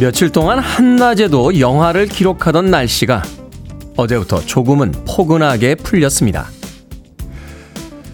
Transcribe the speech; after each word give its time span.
며칠 0.00 0.30
동안 0.30 0.60
한낮에도 0.60 1.58
영하를 1.58 2.06
기록하던 2.06 2.70
날씨가 2.70 3.22
어제부터 3.96 4.40
조금은 4.40 4.92
포근하게 5.06 5.74
풀렸습니다. 5.74 6.46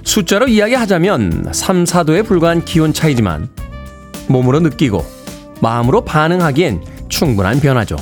숫자로 0.02 0.48
이야기하자면 0.48 1.50
3, 1.52 1.84
4도에 1.84 2.24
불과한 2.26 2.64
기온 2.64 2.94
차이지만 2.94 3.48
몸으로 4.28 4.60
느끼고 4.60 5.04
마음으로 5.60 6.02
반응하기엔 6.04 6.82
충분한 7.10 7.60
변화죠. 7.60 7.96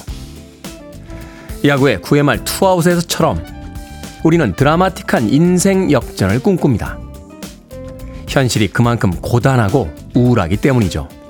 야구의 1.65 1.99
9회 1.99 2.23
말 2.23 2.45
투아웃에서처럼 2.45 3.45
우리는 4.23 4.55
드라마틱한 4.55 5.29
인생 5.31 5.91
역전을 5.91 6.41
꿈꿉니다. 6.41 6.99
현실이 8.29 8.69
그만큼 8.69 9.11
고단하고 9.11 9.91
우울하기 10.15 10.59
때문이죠. 10.59 11.22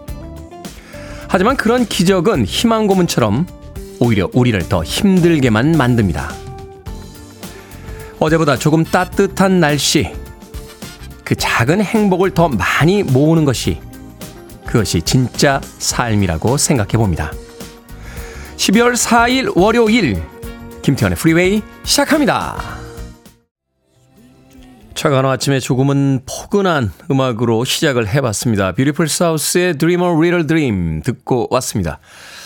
하지만 1.32 1.56
그런 1.56 1.86
기적은 1.86 2.44
희망 2.44 2.86
고문처럼 2.86 3.46
오히려 4.00 4.28
우리를 4.34 4.68
더 4.68 4.84
힘들게만 4.84 5.72
만듭니다. 5.72 6.30
어제보다 8.18 8.58
조금 8.58 8.84
따뜻한 8.84 9.58
날씨, 9.58 10.12
그 11.24 11.34
작은 11.34 11.80
행복을 11.80 12.32
더 12.32 12.50
많이 12.50 13.02
모으는 13.02 13.46
것이 13.46 13.80
그것이 14.66 15.00
진짜 15.00 15.58
삶이라고 15.78 16.58
생각해 16.58 16.98
봅니다. 16.98 17.32
12월 18.58 18.92
4일 18.92 19.56
월요일 19.56 20.22
김태훈의 20.82 21.16
프리웨이 21.16 21.62
시작합니다. 21.82 22.81
차가운 24.94 25.26
아침에 25.26 25.60
조금은 25.60 26.20
포근한 26.26 26.92
음악으로 27.10 27.64
시작을 27.64 28.08
해봤습니다. 28.08 28.72
Beautiful 28.72 29.08
South의 29.08 29.78
Dream 29.78 30.08
a 30.08 30.14
Little 30.14 30.46
Dream 30.46 31.02
듣고 31.02 31.48
왔습니다. 31.50 31.98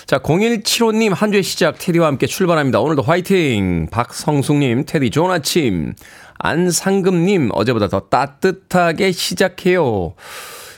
자, 0.06 0.18
0175님 0.18 1.14
한 1.14 1.32
주의 1.32 1.42
시작 1.42 1.78
테디와 1.78 2.06
함께 2.06 2.26
출발합니다. 2.26 2.80
오늘도 2.80 3.02
화이팅! 3.02 3.88
박성숙님, 3.90 4.84
테디 4.86 5.10
좋은 5.10 5.30
아침. 5.30 5.94
안상금님, 6.38 7.50
어제보다 7.52 7.88
더 7.88 8.00
따뜻하게 8.00 9.12
시작해요. 9.12 10.14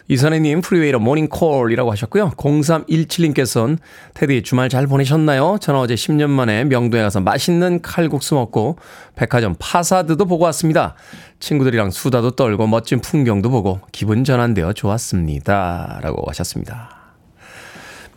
이선혜님 0.09 0.63
프리웨이로 0.63 1.01
모닝콜이라고 1.01 1.91
하셨고요. 1.93 2.31
0317님께서는 2.31 3.79
테디 4.15 4.43
주말 4.43 4.71
잘 4.71 4.87
보내셨나요? 4.87 5.59
저는 5.61 5.81
어제 5.81 5.95
10년 5.95 6.31
만에 6.31 6.65
명동에 6.65 7.03
가서 7.03 7.21
맛있는 7.21 7.83
칼국수 7.83 8.35
먹고 8.35 8.79
백화점 9.17 9.55
파사드도 9.59 10.25
보고 10.25 10.45
왔습니다. 10.47 10.95
친구들이랑 11.41 11.91
수다도 11.91 12.33
떨고 12.33 12.67
멋진 12.67 13.01
풍경도 13.01 13.51
보고 13.51 13.81
기분 13.93 14.25
전환되어 14.25 14.73
좋았습니다. 14.73 16.01
라고 16.03 16.25
하셨습니다. 16.29 16.99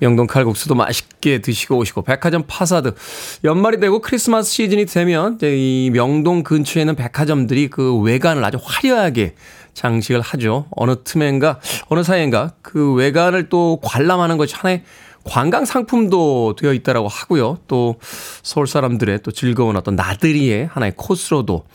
명동 0.01 0.25
칼국수도 0.25 0.73
맛있게 0.73 1.41
드시고 1.41 1.77
오시고 1.77 2.01
백화점 2.01 2.43
파사드 2.47 2.95
연말이 3.43 3.79
되고 3.79 4.01
크리스마스 4.01 4.49
시즌이 4.51 4.87
되면 4.87 5.37
이 5.43 5.91
명동 5.93 6.41
근처에는 6.41 6.95
백화점들이 6.95 7.69
그 7.69 7.99
외관을 7.99 8.43
아주 8.43 8.57
화려하게 8.63 9.35
장식을 9.73 10.21
하죠. 10.21 10.67
어느 10.71 10.95
틈엔가 11.03 11.59
어느 11.87 12.03
사이엔가 12.03 12.53
그 12.61 12.93
외관을 12.93 13.49
또 13.49 13.79
관람하는 13.83 14.37
것이 14.37 14.55
하나의 14.55 14.83
관광 15.23 15.65
상품도 15.65 16.55
되어 16.57 16.73
있다라고 16.73 17.07
하고요. 17.07 17.59
또 17.67 17.95
서울 18.43 18.67
사람들의 18.67 19.19
또 19.23 19.31
즐거운 19.31 19.75
어떤 19.75 19.95
나들이의 19.95 20.67
하나의 20.67 20.93
코스로도 20.95 21.65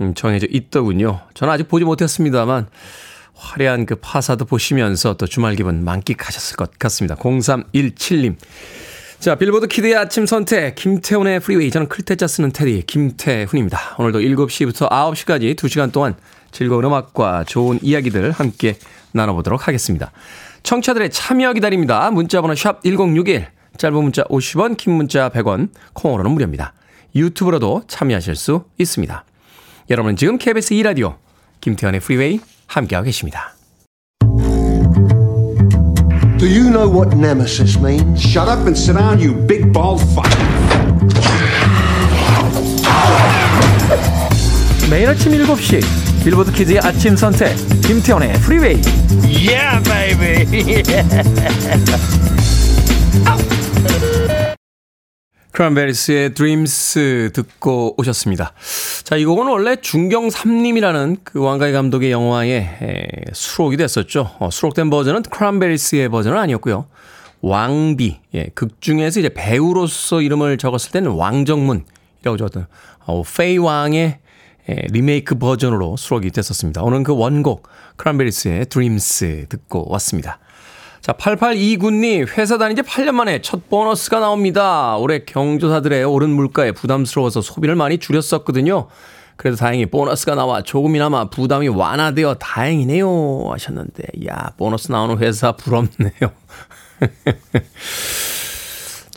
음, 0.00 0.14
정해져 0.14 0.46
있더군요. 0.50 1.20
저는 1.34 1.52
아직 1.52 1.68
보지 1.68 1.84
못했습니다만 1.84 2.68
화려한 3.34 3.86
그 3.86 3.96
파사드 3.96 4.44
보시면서 4.44 5.14
또 5.14 5.26
주말 5.26 5.54
기분 5.54 5.84
만끽하셨을 5.84 6.56
것 6.56 6.78
같습니다. 6.78 7.14
0317님. 7.16 8.36
자, 9.20 9.34
빌보드 9.34 9.66
키드의 9.66 9.96
아침 9.96 10.26
선택, 10.26 10.76
김태훈의 10.76 11.40
프리웨이. 11.40 11.70
저는 11.70 11.88
클 11.88 12.05
태 12.05 12.18
자 12.18 12.26
쓰는 12.28 12.52
테디, 12.52 12.84
김태훈입니다. 12.86 13.96
오늘도 13.98 14.20
7시부터 14.20 14.88
9시까지 14.90 15.56
2시간 15.56 15.92
동안 15.92 16.14
즐거운 16.50 16.84
음악과 16.84 17.44
좋은 17.44 17.78
이야기들 17.82 18.30
함께 18.32 18.76
나눠보도록 19.12 19.66
하겠습니다. 19.68 20.10
청취자들의 20.62 21.10
참여 21.10 21.52
기다립니다. 21.54 22.10
문자번호 22.10 22.54
샵 22.54 22.82
1061, 22.82 23.48
짧은 23.76 24.02
문자 24.02 24.24
50원, 24.24 24.76
긴 24.76 24.94
문자 24.94 25.28
100원, 25.28 25.68
콩으로는 25.94 26.30
무료입니다. 26.32 26.72
유튜브로도 27.14 27.84
참여하실 27.86 28.36
수 28.36 28.64
있습니다. 28.78 29.24
여러분은 29.90 30.16
지금 30.16 30.36
KBS 30.38 30.74
2라디오 30.74 31.16
김태훈의 31.60 32.00
프리웨이 32.00 32.40
함께하고 32.66 33.06
계십니다. 33.06 33.54
Do 36.38 36.46
you 36.46 36.70
know 36.70 36.88
what 36.88 37.16
nemesis 37.16 37.78
means? 37.78 38.20
Shut 38.20 38.48
up 38.48 38.60
and 38.60 38.78
sit 38.78 38.96
down, 38.96 39.18
you 39.18 39.34
big 39.46 39.72
bald 39.72 40.02
fuck. 40.12 40.28
매일 44.90 45.08
아침 45.08 45.32
7시 45.32 46.07
빌보드 46.28 46.52
키드의 46.52 46.78
아침 46.80 47.16
선택 47.16 47.56
김태훈의 47.86 48.34
프리웨이 48.40 48.82
Yeah, 49.24 49.82
baby. 49.82 50.82
크란베리스의 55.52 56.34
Dreams 56.34 57.30
듣고 57.32 57.94
오셨습니다. 57.96 58.52
자, 59.04 59.16
이 59.16 59.24
곡은 59.24 59.46
원래 59.46 59.76
중경삼림이라는 59.76 61.20
그 61.24 61.40
왕가위 61.40 61.72
감독의 61.72 62.10
영화에 62.10 62.52
에, 62.52 63.06
수록이 63.32 63.78
됐었죠. 63.78 64.32
어, 64.38 64.50
수록된 64.50 64.90
버전은 64.90 65.22
크란베리스의 65.22 66.10
버전은 66.10 66.38
아니었고요. 66.38 66.88
왕비, 67.40 68.20
예, 68.34 68.50
극 68.54 68.82
중에서 68.82 69.20
이제 69.20 69.30
배우로서 69.30 70.20
이름을 70.20 70.58
적었을 70.58 70.90
때는 70.90 71.12
왕정문이라고 71.12 72.36
적었던 72.36 72.66
어, 73.06 73.22
페이 73.22 73.56
왕의 73.56 74.02
에, 74.02 74.20
리메이크 74.68 75.36
버전으로 75.36 75.96
수록이 75.96 76.30
됐었습니다. 76.30 76.82
오늘 76.82 77.02
그 77.02 77.16
원곡 77.16 77.68
크란베리스의 77.96 78.66
Dreams 78.66 79.46
듣고 79.48 79.86
왔습니다. 79.90 80.38
자, 81.00 81.12
8829님, 81.12 82.28
회사 82.36 82.58
다닌 82.58 82.76
지 82.76 82.82
8년 82.82 83.12
만에 83.12 83.40
첫 83.40 83.70
보너스가 83.70 84.20
나옵니다. 84.20 84.96
올해 84.96 85.20
경조사들의 85.20 86.04
오른 86.04 86.30
물가에 86.30 86.72
부담스러워서 86.72 87.40
소비를 87.40 87.76
많이 87.76 87.98
줄였었거든요. 87.98 88.88
그래도 89.36 89.56
다행히 89.56 89.86
보너스가 89.86 90.34
나와 90.34 90.62
조금이나마 90.62 91.30
부담이 91.30 91.68
완화되어 91.68 92.34
다행이네요. 92.34 93.46
하셨는데, 93.52 94.04
야, 94.28 94.52
보너스 94.58 94.90
나오는 94.90 95.16
회사 95.18 95.52
부럽네요. 95.52 96.32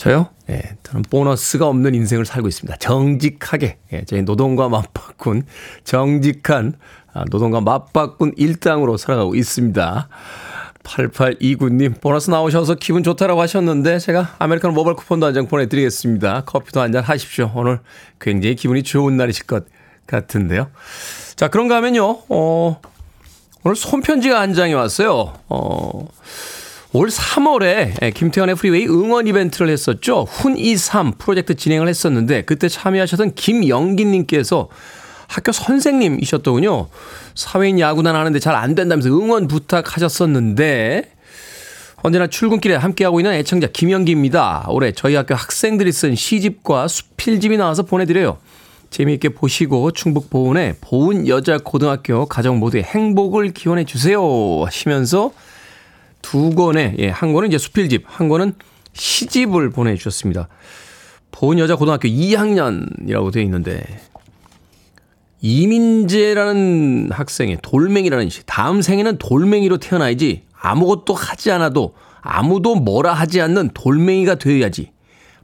저요? 0.01 0.29
예, 0.50 0.53
네, 0.53 0.63
저는 0.81 1.03
보너스가 1.12 1.67
없는 1.67 1.94
인생을 1.94 2.25
살고 2.25 2.47
있습니다. 2.47 2.75
정직하게, 2.78 3.78
예, 3.94 4.03
제 4.06 4.19
노동과 4.23 4.67
맞바꾼, 4.67 5.44
정직한, 5.84 6.73
아, 7.13 7.23
노동과 7.29 7.61
맞바꾼 7.61 8.34
일당으로 8.35 8.97
살아가고 8.97 9.35
있습니다. 9.35 10.09
8829님, 10.81 12.02
보너스 12.02 12.31
나오셔서 12.31 12.73
기분 12.76 13.03
좋다라고 13.03 13.41
하셨는데, 13.41 13.99
제가 13.99 14.37
아메리카노 14.40 14.73
모바일 14.73 14.96
쿠폰도 14.96 15.28
한 15.28 15.35
장 15.35 15.46
보내드리겠습니다. 15.47 16.46
커피도 16.47 16.81
한 16.81 16.91
잔 16.91 17.03
하십시오. 17.03 17.52
오늘 17.53 17.79
굉장히 18.20 18.55
기분이 18.55 18.81
좋은 18.81 19.17
날이실 19.17 19.46
것 19.46 19.66
같은데요. 20.08 20.72
자, 21.35 21.47
그런가 21.49 21.76
하면요, 21.76 22.22
어, 22.28 22.81
오늘 23.64 23.76
손편지가 23.76 24.41
한 24.41 24.55
장이 24.55 24.73
왔어요. 24.73 25.35
어, 25.47 26.08
올 26.93 27.08
3월에 27.08 28.14
김태훈의 28.14 28.55
프리웨이 28.55 28.85
응원 28.88 29.26
이벤트를 29.26 29.70
했었죠. 29.70 30.26
훈23 30.26 31.17
프로젝트 31.17 31.55
진행을 31.55 31.88
했었는데, 31.88 32.41
그때 32.41 32.67
참여하셨던 32.67 33.35
김영기님께서 33.35 34.67
학교 35.28 35.53
선생님이셨더군요. 35.53 36.90
사회인 37.35 37.79
야구단 37.79 38.14
하는데 38.14 38.38
잘 38.40 38.55
안 38.55 38.76
된다면서 38.76 39.08
응원 39.08 39.47
부탁하셨었는데 39.47 41.14
언제나 42.03 42.28
출근길에 42.28 42.76
함께하고 42.76 43.22
있는 43.22 43.32
애청자 43.35 43.67
김영기입니다. 43.67 44.66
올해 44.67 44.91
저희 44.91 45.16
학교 45.16 45.34
학생들이 45.34 45.93
쓴 45.93 46.16
시집과 46.16 46.90
수필집이 46.90 47.55
나와서 47.55 47.84
보내드려요. 47.84 48.40
재미있게 48.90 49.29
보시고 49.29 49.91
충북 49.91 50.29
보은의 50.29 50.76
보은 50.82 51.29
여자 51.29 51.58
고등학교 51.58 52.26
가정 52.26 52.59
모두의 52.59 52.84
행복을 52.84 53.53
기원해 53.53 53.85
주세요 53.85 54.22
하시면서 54.66 55.32
두 56.22 56.53
권의 56.56 56.96
예, 57.00 57.09
한 57.09 57.34
권은 57.34 57.50
이제 57.50 57.58
수필집, 57.58 58.03
한 58.06 58.29
권은 58.29 58.53
시집을 58.94 59.70
보내주셨습니다. 59.70 60.47
보은 61.32 61.59
여자 61.59 61.76
고등학교 61.76 62.08
2학년이라고 62.08 63.32
되어 63.32 63.44
있는데 63.44 63.84
이민재라는 65.41 67.09
학생의 67.12 67.59
돌멩이라는 67.62 68.29
시. 68.29 68.41
다음 68.46 68.82
생에는 68.82 69.18
돌멩이로 69.18 69.78
태어나야지 69.78 70.44
아무것도 70.53 71.14
하지 71.14 71.52
않아도 71.52 71.96
아무도 72.22 72.76
뭐라 72.76 73.14
하지 73.14 73.41
않는 73.41 73.72
돌멩이가 73.74 74.35
되어야지. 74.35 74.91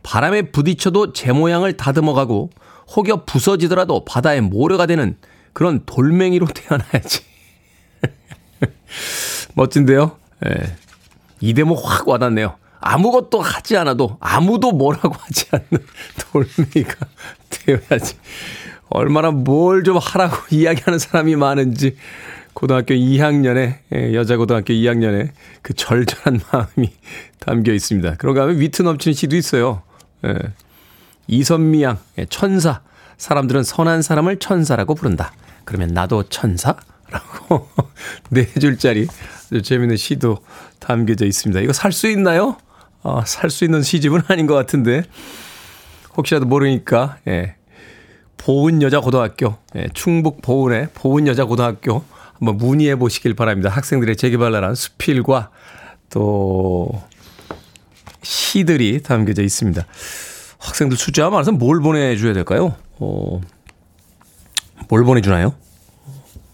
바람에 0.04 0.52
부딪혀도 0.52 1.14
제 1.14 1.32
모양을 1.32 1.76
다듬어가고 1.76 2.52
혹여 2.96 3.26
부서지더라도 3.26 4.06
바다의 4.06 4.42
모래가 4.42 4.86
되는 4.86 5.18
그런 5.54 5.82
돌멩이로 5.86 6.46
태어나야지. 6.54 7.22
멋진데요? 9.56 10.18
예. 10.46 10.76
이 11.42 11.54
대목 11.54 11.82
확 11.84 12.08
와닿네요. 12.08 12.56
아무것도 12.80 13.42
하지 13.42 13.76
않아도 13.78 14.18
아무도 14.20 14.72
뭐라고 14.72 15.14
하지 15.20 15.46
않는 15.52 15.86
돌멩이가 16.32 16.94
되어야지. 17.50 18.16
얼마나 18.90 19.32
뭘 19.32 19.84
좀 19.84 19.98
하라고 19.98 20.38
이야기하는 20.56 21.00
사람이 21.00 21.36
많은지 21.36 21.98
고등학교 22.54 22.94
2학년에 22.96 23.78
예, 23.94 24.14
여자 24.16 24.38
고등학교 24.38 24.74
2학년에 24.74 25.30
그 25.62 25.74
절절한 25.74 26.40
마음이 26.52 26.92
담겨 27.40 27.72
있습니다. 27.74 28.16
그런가 28.16 28.44
하면 28.44 28.60
위트 28.60 28.82
넘치는 28.82 29.14
시도 29.14 29.36
있어요. 29.36 29.82
예. 30.26 30.34
이선미양 31.28 31.98
예, 32.20 32.26
천사 32.26 32.82
사람들은 33.18 33.64
선한 33.64 34.02
사람을 34.02 34.38
천사라고 34.40 34.96
부른다. 34.96 35.32
그러면 35.66 35.90
나도 35.90 36.24
천사 36.30 36.76
라고 37.12 37.68
네 38.30 38.46
줄짜리 38.60 39.08
재밌는 39.64 39.98
시도 39.98 40.40
담겨져 40.80 41.26
있습니다. 41.26 41.62
이거 41.62 41.74
살 41.74 41.92
수 41.92 42.08
있나요? 42.10 42.58
어, 43.04 43.24
살수 43.26 43.66
있는 43.66 43.82
시집은 43.82 44.22
아닌 44.28 44.48
것 44.48 44.54
같은데 44.56 45.04
혹시라도 46.18 46.46
모르니까 46.46 47.18
예. 47.28 47.56
보은 48.38 48.82
여자 48.82 49.00
고등학교 49.00 49.58
예, 49.76 49.88
충북 49.94 50.42
보은의 50.42 50.90
보은 50.94 51.28
여자 51.28 51.46
고등학교 51.46 52.04
한번 52.34 52.58
문의해 52.58 52.96
보시길 52.96 53.34
바랍니다. 53.34 53.70
학생들의 53.70 54.16
재개발랄한 54.16 54.76
수필과 54.76 55.50
또 56.10 57.02
시들이 58.22 59.02
담겨져 59.02 59.42
있습니다. 59.42 59.86
학생들 60.60 60.98
숫자가 60.98 61.30
많아서 61.32 61.52
뭘 61.52 61.80
보내줘야 61.82 62.34
될까요? 62.34 62.76
어, 63.00 63.42
뭘 64.90 65.04
보내주나요? 65.04 65.54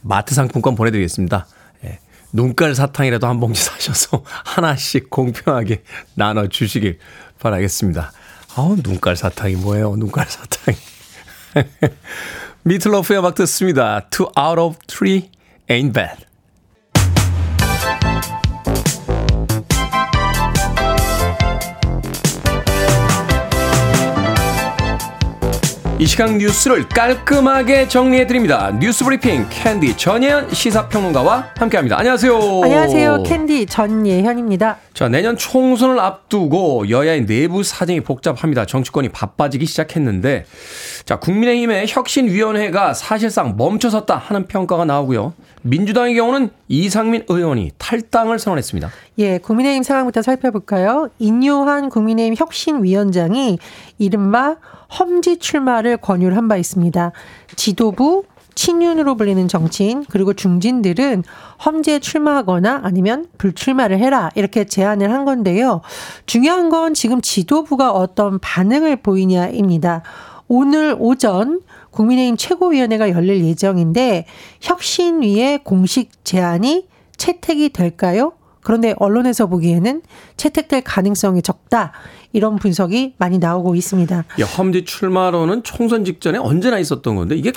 마트 0.04 0.36
상품권 0.36 0.76
보내드리겠습니다. 0.76 1.48
예, 1.86 2.00
눈깔 2.32 2.76
사탕이라도 2.76 3.28
한 3.28 3.40
봉지 3.40 3.62
사셔서 3.64 4.24
하나씩 4.26 5.10
공평하게 5.10 5.84
나눠주시길 6.16 7.00
바라겠습니다. 7.40 8.12
아 8.56 8.76
눈깔 8.84 9.16
사탕이 9.16 9.56
뭐예요? 9.56 9.96
눈깔 9.96 10.28
사탕이. 10.28 10.78
미틀러프의 12.64 13.20
음악 13.20 13.36
듣습니다. 13.36 14.02
Two 14.10 14.28
out 14.40 14.60
of 14.60 14.78
three 14.88 15.30
ain't 15.68 15.94
bad. 15.94 16.26
이 26.04 26.06
시간 26.06 26.38
뉴스를 26.38 26.90
깔끔하게 26.90 27.88
정리해드립니다. 27.88 28.78
뉴스 28.78 29.06
브리핑 29.06 29.48
캔디 29.50 29.96
전예현 29.96 30.54
시사평론가와 30.54 31.52
함께합니다. 31.56 31.98
안녕하세요. 31.98 32.62
안녕하세요. 32.62 33.24
캔디 33.24 33.68
전예현입니다. 33.68 34.80
자, 34.94 35.08
내년 35.08 35.38
총선을 35.38 36.02
앞두고 36.02 36.90
여야의 36.90 37.26
내부 37.26 37.64
사정이 37.64 38.02
복잡합니다. 38.02 38.66
정치권이 38.66 39.10
바빠지기 39.10 39.66
시작했는데, 39.66 40.44
자, 41.06 41.20
국민의힘의 41.20 41.86
혁신위원회가 41.88 42.94
사실상 42.94 43.56
멈춰섰다 43.56 44.18
하는 44.18 44.46
평가가 44.48 44.84
나오고요. 44.84 45.32
민주당의 45.62 46.16
경우는 46.16 46.50
이상민 46.68 47.24
의원이 47.30 47.72
탈당을 47.78 48.40
선언했습니다. 48.40 48.90
예, 49.20 49.38
국민의힘 49.38 49.84
상황부터 49.84 50.22
살펴볼까요? 50.22 51.08
인요한 51.18 51.88
국민의힘 51.88 52.36
혁신위원장이 52.38 53.58
이른바 54.00 54.58
험지 55.00 55.38
출마를 55.38 55.98
권유를 55.98 56.38
한 56.38 56.48
바 56.48 56.58
있습니다. 56.58 57.12
지도부, 57.56 58.24
친윤으로 58.56 59.16
불리는 59.16 59.48
정치인 59.48 60.06
그리고 60.10 60.34
중진들은 60.34 61.24
험지에 61.66 62.00
출마하거나 62.00 62.82
아니면 62.84 63.26
불출마를 63.38 63.98
해라 63.98 64.30
이렇게 64.36 64.66
제안을 64.66 65.12
한 65.12 65.26
건데요. 65.26 65.82
중요한 66.28 66.70
건 66.70 66.94
지금 66.94 67.22
지도부가 67.22 67.92
어떤 67.92 68.40
반응을 68.40 68.98
보이냐입니다. 68.98 70.04
오늘 70.48 70.96
오전 71.00 71.62
국민의힘 71.92 72.38
최고위원회가 72.38 73.10
열릴 73.10 73.44
예정인데 73.44 74.26
혁신위의 74.62 75.64
공식 75.64 76.24
제안이 76.24 76.88
채택이 77.18 77.70
될까요? 77.70 78.34
그런데 78.62 78.94
언론에서 78.98 79.48
보기에는 79.48 80.02
채택될 80.38 80.82
가능성이 80.82 81.42
적다. 81.42 81.92
이런 82.34 82.58
분석이 82.58 83.14
많이 83.18 83.38
나오고 83.38 83.76
있습니다. 83.76 84.26
예, 84.40 84.44
험지 84.44 84.86
출마로는 84.86 85.64
총선 85.64 86.04
직전에 86.04 86.38
언제나 86.40 86.80
있었던 86.80 87.16
건데 87.16 87.36
이게 87.36 87.52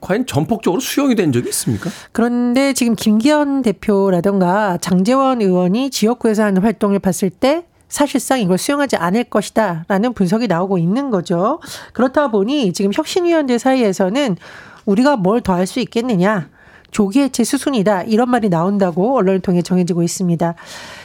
과연 0.00 0.26
전폭적으로 0.26 0.80
수용이 0.80 1.14
된 1.14 1.30
적이 1.32 1.48
있습니까? 1.50 1.88
그런데 2.12 2.72
지금 2.72 2.94
김기현 2.94 3.62
대표라던가 3.62 4.78
장재원 4.78 5.40
의원이 5.40 5.90
지역구에서 5.90 6.42
하는 6.44 6.60
활동을 6.62 6.98
봤을 6.98 7.30
때 7.30 7.64
사실상 7.88 8.40
이걸 8.40 8.58
수용하지 8.58 8.96
않을 8.96 9.24
것이다 9.24 9.84
라는 9.88 10.12
분석이 10.14 10.46
나오고 10.48 10.78
있는 10.78 11.10
거죠. 11.10 11.60
그렇다 11.92 12.30
보니 12.30 12.72
지금 12.72 12.90
혁신위원들 12.94 13.58
사이에서는 13.58 14.36
우리가 14.84 15.16
뭘 15.16 15.40
더 15.40 15.52
할 15.54 15.66
수 15.66 15.80
있겠느냐. 15.80 16.48
조기 16.94 17.20
해체 17.20 17.42
수순이다. 17.42 18.04
이런 18.04 18.30
말이 18.30 18.48
나온다고 18.48 19.16
언론을 19.16 19.40
통해 19.40 19.62
정해지고 19.62 20.04
있습니다. 20.04 20.54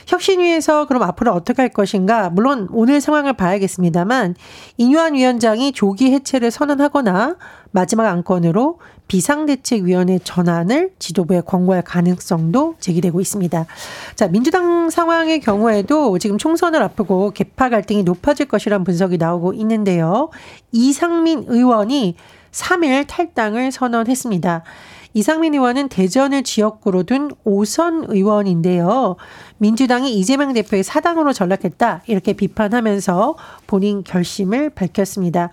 혁신위에서 0.05 0.85
그럼 0.85 1.01
앞으로 1.01 1.33
어떻게 1.33 1.63
할 1.63 1.69
것인가? 1.69 2.29
물론 2.29 2.67
오늘 2.71 3.01
상황을 3.01 3.33
봐야겠습니다만 3.33 4.35
인유한 4.77 5.15
위원장이 5.15 5.71
조기 5.71 6.11
해체를 6.11 6.51
선언하거나 6.51 7.37
마지막 7.71 8.07
안건으로 8.07 8.79
비상대책위원회 9.07 10.19
전환을 10.23 10.91
지도부에 10.99 11.41
권고할 11.41 11.81
가능성도 11.81 12.75
제기되고 12.79 13.19
있습니다. 13.19 13.65
자, 14.13 14.27
민주당 14.27 14.91
상황의 14.91 15.39
경우에도 15.39 16.19
지금 16.19 16.37
총선을 16.37 16.83
앞두고 16.83 17.31
개파 17.31 17.69
갈등이 17.69 18.03
높아질 18.03 18.47
것이라는 18.47 18.83
분석이 18.83 19.17
나오고 19.17 19.53
있는데요. 19.53 20.29
이상민 20.71 21.45
의원이 21.47 22.15
3일 22.51 23.05
탈당을 23.07 23.71
선언했습니다. 23.71 24.63
이상민 25.13 25.53
의원은 25.53 25.89
대전을 25.89 26.43
지역구로 26.43 27.03
둔 27.03 27.31
5선 27.45 28.05
의원인데요. 28.09 29.15
민주당이 29.57 30.13
이재명 30.13 30.53
대표의 30.53 30.83
사당으로 30.83 31.33
전락했다. 31.33 32.03
이렇게 32.07 32.33
비판하면서 32.33 33.35
본인 33.65 34.03
결심을 34.03 34.69
밝혔습니다. 34.69 35.49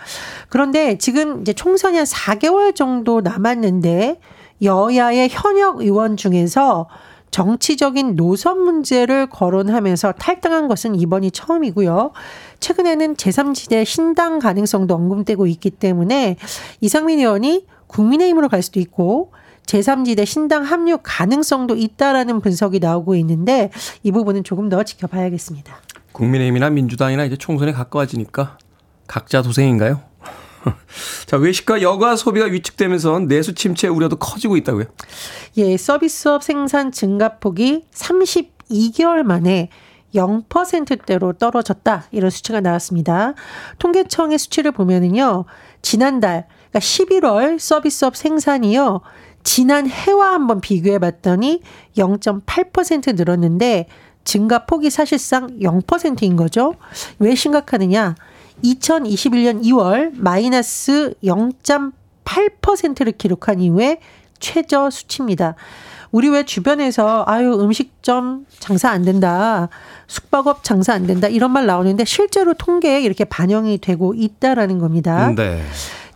그런데 0.48 0.98
지금 0.98 1.40
이제 1.40 1.52
총선이 1.52 1.96
한 1.96 2.04
4개월 2.04 2.74
정도 2.74 3.20
남았는데 3.20 4.20
여야의 4.62 5.28
현역 5.30 5.80
의원 5.80 6.16
중에서 6.16 6.88
정치적인 7.30 8.16
노선 8.16 8.62
문제를 8.62 9.28
거론하면서 9.28 10.12
탈당한 10.12 10.68
것은 10.68 10.94
이번이 10.94 11.30
처음이고요. 11.32 12.12
최근에는 12.60 13.16
제3지대 13.16 13.84
신당 13.84 14.38
가능성도 14.38 14.94
언급되고 14.94 15.46
있기 15.46 15.70
때문에 15.70 16.36
이상민 16.80 17.18
의원이 17.18 17.66
국민의힘으로 17.88 18.48
갈 18.48 18.62
수도 18.62 18.80
있고 18.80 19.32
제3지대 19.66 20.24
신당 20.24 20.62
합류 20.62 20.98
가능성도 21.02 21.76
있다라는 21.76 22.40
분석이 22.40 22.78
나오고 22.78 23.16
있는데 23.16 23.70
이 24.02 24.12
부분은 24.12 24.44
조금 24.44 24.68
더 24.68 24.82
지켜봐야겠습니다. 24.82 25.76
국민의힘이나 26.12 26.70
민주당이나 26.70 27.24
이제 27.24 27.36
총선에 27.36 27.72
가까워지니까 27.72 28.58
각자 29.06 29.42
도생인가요? 29.42 30.00
자, 31.26 31.36
외식과 31.36 31.82
여가 31.82 32.16
소비가 32.16 32.46
위축되면서 32.46 33.20
내수 33.20 33.54
침체 33.54 33.88
우려도 33.88 34.16
커지고 34.16 34.56
있다고요? 34.56 34.86
예, 35.58 35.76
서비스업 35.76 36.42
생산 36.42 36.90
증가폭이 36.90 37.84
32개월 37.92 39.22
만에 39.22 39.68
0%대로 40.14 41.32
떨어졌다. 41.34 42.04
이런 42.10 42.30
수치가 42.30 42.60
나왔습니다. 42.60 43.34
통계청의 43.78 44.38
수치를 44.38 44.72
보면은요. 44.72 45.44
지난달 45.82 46.46
그러니까 46.70 46.80
11월 46.80 47.58
서비스업 47.58 48.16
생산이요. 48.16 49.02
지난 49.46 49.88
해와 49.88 50.32
한번 50.34 50.60
비교해 50.60 50.98
봤더니 50.98 51.62
0.8% 51.96 53.14
늘었는데 53.14 53.86
증가 54.24 54.66
폭이 54.66 54.90
사실상 54.90 55.60
0%인 55.60 56.34
거죠. 56.34 56.74
왜 57.20 57.36
심각하느냐? 57.36 58.16
2021년 58.64 59.62
2월 59.62 60.10
마이너스 60.14 61.14
0.8%를 61.22 63.12
기록한 63.12 63.60
이후에 63.60 64.00
최저 64.40 64.90
수치입니다. 64.90 65.54
우리 66.10 66.28
왜 66.28 66.44
주변에서 66.44 67.22
아유 67.28 67.56
음식점 67.60 68.46
장사 68.58 68.90
안 68.90 69.02
된다. 69.02 69.68
숙박업 70.08 70.64
장사 70.64 70.92
안 70.92 71.06
된다. 71.06 71.28
이런 71.28 71.52
말 71.52 71.66
나오는데 71.66 72.04
실제로 72.04 72.52
통계에 72.52 73.00
이렇게 73.00 73.24
반영이 73.24 73.78
되고 73.78 74.12
있다라는 74.12 74.80
겁니다. 74.80 75.32
네. 75.36 75.62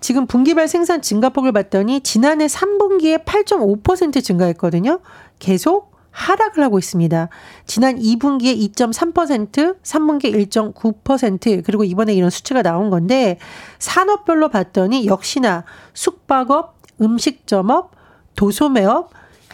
지금 0.00 0.26
분기별 0.26 0.66
생산 0.68 1.02
증가폭을 1.02 1.52
봤더니 1.52 2.00
지난해 2.00 2.46
3분기에 2.46 3.24
8.5% 3.24 4.22
증가했거든요. 4.24 5.00
계속 5.38 5.90
하락을 6.10 6.64
하고 6.64 6.78
있습니다. 6.78 7.28
지난 7.66 7.98
2분기에 7.98 8.74
2.3%, 8.74 9.76
3분기에 9.82 10.48
1.9%, 10.50 11.62
그리고 11.64 11.84
이번에 11.84 12.14
이런 12.14 12.30
수치가 12.30 12.62
나온 12.62 12.90
건데 12.90 13.38
산업별로 13.78 14.48
봤더니 14.48 15.06
역시나 15.06 15.64
숙박업, 15.94 16.76
음식점업, 17.00 17.92
도소매업, 18.34 19.10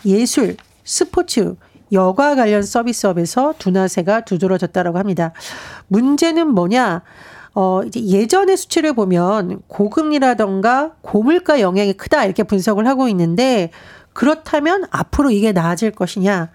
예술, 0.06 0.56
스포츠 0.84 1.56
여가 1.92 2.34
관련 2.34 2.62
서비스업에서 2.62 3.54
둔화세가 3.58 4.22
두드러졌다라고 4.22 4.98
합니다. 4.98 5.32
문제는 5.88 6.48
뭐냐? 6.48 7.02
어, 7.58 7.80
이제 7.86 8.04
예전의 8.04 8.58
수치를 8.58 8.92
보면 8.92 9.62
고금리라던가 9.66 10.92
고물가 11.00 11.60
영향이 11.60 11.94
크다 11.94 12.26
이렇게 12.26 12.42
분석을 12.42 12.86
하고 12.86 13.08
있는데 13.08 13.70
그렇다면 14.12 14.84
앞으로 14.90 15.30
이게 15.30 15.52
나아질 15.52 15.92
것이냐? 15.92 16.50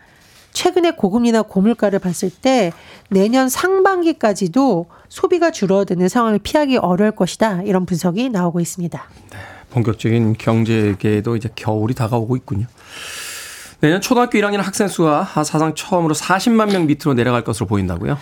최근에 0.54 0.92
고금리나 0.92 1.42
고물가를 1.42 1.98
봤을 1.98 2.30
때 2.30 2.72
내년 3.10 3.50
상반기까지도 3.50 4.86
소비가 5.10 5.50
줄어드는 5.50 6.08
상황을 6.08 6.38
피하기 6.38 6.78
어려울 6.78 7.12
것이다. 7.12 7.64
이런 7.64 7.88
분석이 7.88 8.30
나오고 8.30 8.60
있습니다. 8.60 9.04
네, 9.32 9.38
본격적인 9.72 10.36
경제계에도 10.38 11.36
이제 11.36 11.50
겨울이 11.56 11.96
다가오고 11.96 12.36
있군요. 12.36 12.68
내년 13.82 14.00
초등학교 14.00 14.38
1학년 14.38 14.58
학생 14.58 14.88
수가 14.88 15.24
사상 15.44 15.74
처음으로 15.74 16.14
40만 16.14 16.72
명 16.72 16.86
밑으로 16.86 17.16
내려갈 17.16 17.44
것으로 17.44 17.66
보인다고요? 17.66 18.16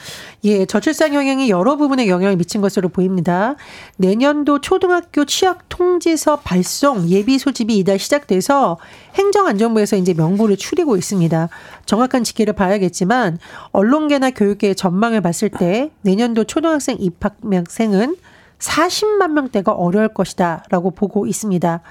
예, 0.46 0.66
저출산 0.66 1.14
영향이 1.14 1.50
여러 1.50 1.76
부분에 1.76 2.08
영향을 2.08 2.38
미친 2.38 2.62
것으로 2.62 2.88
보입니다. 2.88 3.56
내년도 3.98 4.62
초등학교 4.62 5.26
취약 5.26 5.68
통지서 5.68 6.38
발송 6.38 7.10
예비 7.10 7.38
소집이 7.38 7.78
이달 7.78 8.00
시작돼서 8.00 8.78
행정안전부에서 9.16 9.98
이제 9.98 10.14
명부를 10.14 10.56
추리고 10.56 10.96
있습니다. 10.96 11.50
정확한 11.86 12.24
집계를 12.24 12.54
봐야겠지만 12.54 13.38
언론계나 13.72 14.32
교육계의 14.32 14.76
전망을 14.76 15.20
봤을 15.20 15.50
때 15.50 15.92
내년도 16.02 16.46
초등학생 16.46 16.96
입학생은 17.00 18.16
40만 18.60 19.32
명대가 19.32 19.74
어려울 19.74 20.08
것이다라고 20.10 20.92
보고 20.92 21.28
있습니다. 21.28 21.82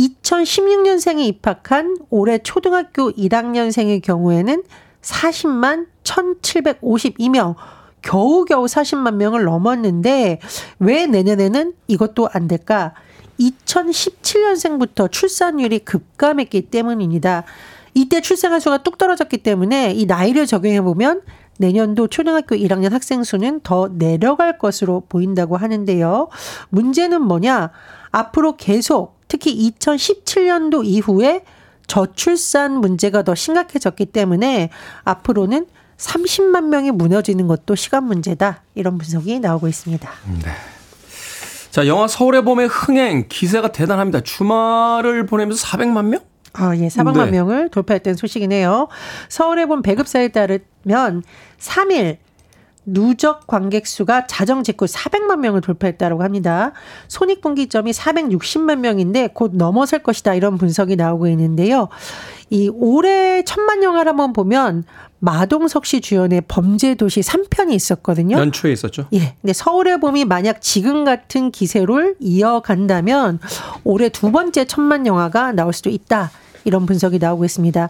2016년생에 0.00 1.20
입학한 1.26 1.98
올해 2.08 2.38
초등학교 2.38 3.10
1학년생의 3.12 4.02
경우에는 4.02 4.62
40만 5.02 5.86
1752명, 6.04 7.54
겨우겨우 8.02 8.64
40만 8.64 9.14
명을 9.16 9.44
넘었는데 9.44 10.40
왜 10.78 11.06
내년에는 11.06 11.74
이것도 11.86 12.28
안 12.32 12.48
될까? 12.48 12.94
2017년생부터 13.38 15.10
출산율이 15.10 15.80
급감했기 15.80 16.70
때문입니다. 16.70 17.44
이때 17.94 18.20
출생한 18.20 18.60
수가 18.60 18.82
뚝 18.82 18.98
떨어졌기 18.98 19.38
때문에 19.38 19.92
이 19.92 20.06
나이를 20.06 20.46
적용해 20.46 20.82
보면 20.82 21.22
내년도 21.58 22.06
초등학교 22.06 22.54
1학년 22.54 22.90
학생 22.90 23.22
수는 23.22 23.60
더 23.62 23.88
내려갈 23.92 24.58
것으로 24.58 25.02
보인다고 25.08 25.56
하는데요. 25.56 26.28
문제는 26.70 27.22
뭐냐? 27.22 27.70
앞으로 28.12 28.56
계속 28.56 29.19
특히 29.30 29.70
2017년도 29.78 30.84
이후에 30.84 31.44
저출산 31.86 32.72
문제가 32.72 33.22
더 33.22 33.34
심각해졌기 33.34 34.06
때문에 34.06 34.70
앞으로는 35.04 35.66
30만 35.96 36.64
명이 36.64 36.90
무너지는 36.90 37.46
것도 37.46 37.76
시간 37.76 38.04
문제다. 38.04 38.62
이런 38.74 38.98
분석이 38.98 39.38
나오고 39.38 39.68
있습니다. 39.68 40.10
네. 40.42 40.50
자, 41.70 41.86
영화 41.86 42.08
서울의 42.08 42.42
봄의 42.42 42.66
흥행 42.66 43.26
기세가 43.28 43.70
대단합니다. 43.70 44.20
주말을 44.20 45.26
보내면서 45.26 45.64
400만 45.64 46.06
명? 46.06 46.20
아, 46.54 46.74
예, 46.76 46.88
400만 46.88 47.26
네. 47.26 47.30
명을 47.30 47.68
돌파했다는 47.68 48.16
소식이네요. 48.16 48.88
서울의 49.28 49.66
봄 49.66 49.82
배급사에 49.82 50.28
따르면 50.28 51.22
3일 51.60 52.16
누적 52.92 53.46
관객 53.46 53.86
수가 53.86 54.26
자정 54.26 54.62
직후 54.62 54.86
400만 54.86 55.38
명을 55.38 55.60
돌파했다고 55.60 56.22
합니다. 56.22 56.72
손익분기점이 57.08 57.92
460만 57.92 58.78
명인데 58.78 59.28
곧 59.32 59.52
넘어설 59.54 60.02
것이다 60.02 60.34
이런 60.34 60.58
분석이 60.58 60.96
나오고 60.96 61.28
있는데요. 61.28 61.88
이 62.50 62.68
올해 62.74 63.44
천만 63.44 63.82
영화를 63.82 64.10
한번 64.10 64.32
보면 64.32 64.84
마동석 65.20 65.86
씨 65.86 66.00
주연의 66.00 66.42
범죄도시 66.48 67.20
3편이 67.20 67.72
있었거든요. 67.72 68.38
연초에 68.38 68.72
있었죠. 68.72 69.06
예. 69.12 69.34
근데 69.40 69.52
서울의 69.52 70.00
봄이 70.00 70.24
만약 70.24 70.60
지금 70.60 71.04
같은 71.04 71.50
기세를 71.50 72.16
이어간다면 72.18 73.38
올해 73.84 74.08
두 74.08 74.32
번째 74.32 74.64
천만 74.64 75.06
영화가 75.06 75.52
나올 75.52 75.72
수도 75.72 75.90
있다. 75.90 76.30
이런 76.64 76.86
분석이 76.86 77.18
나오고 77.18 77.44
있습니다. 77.44 77.88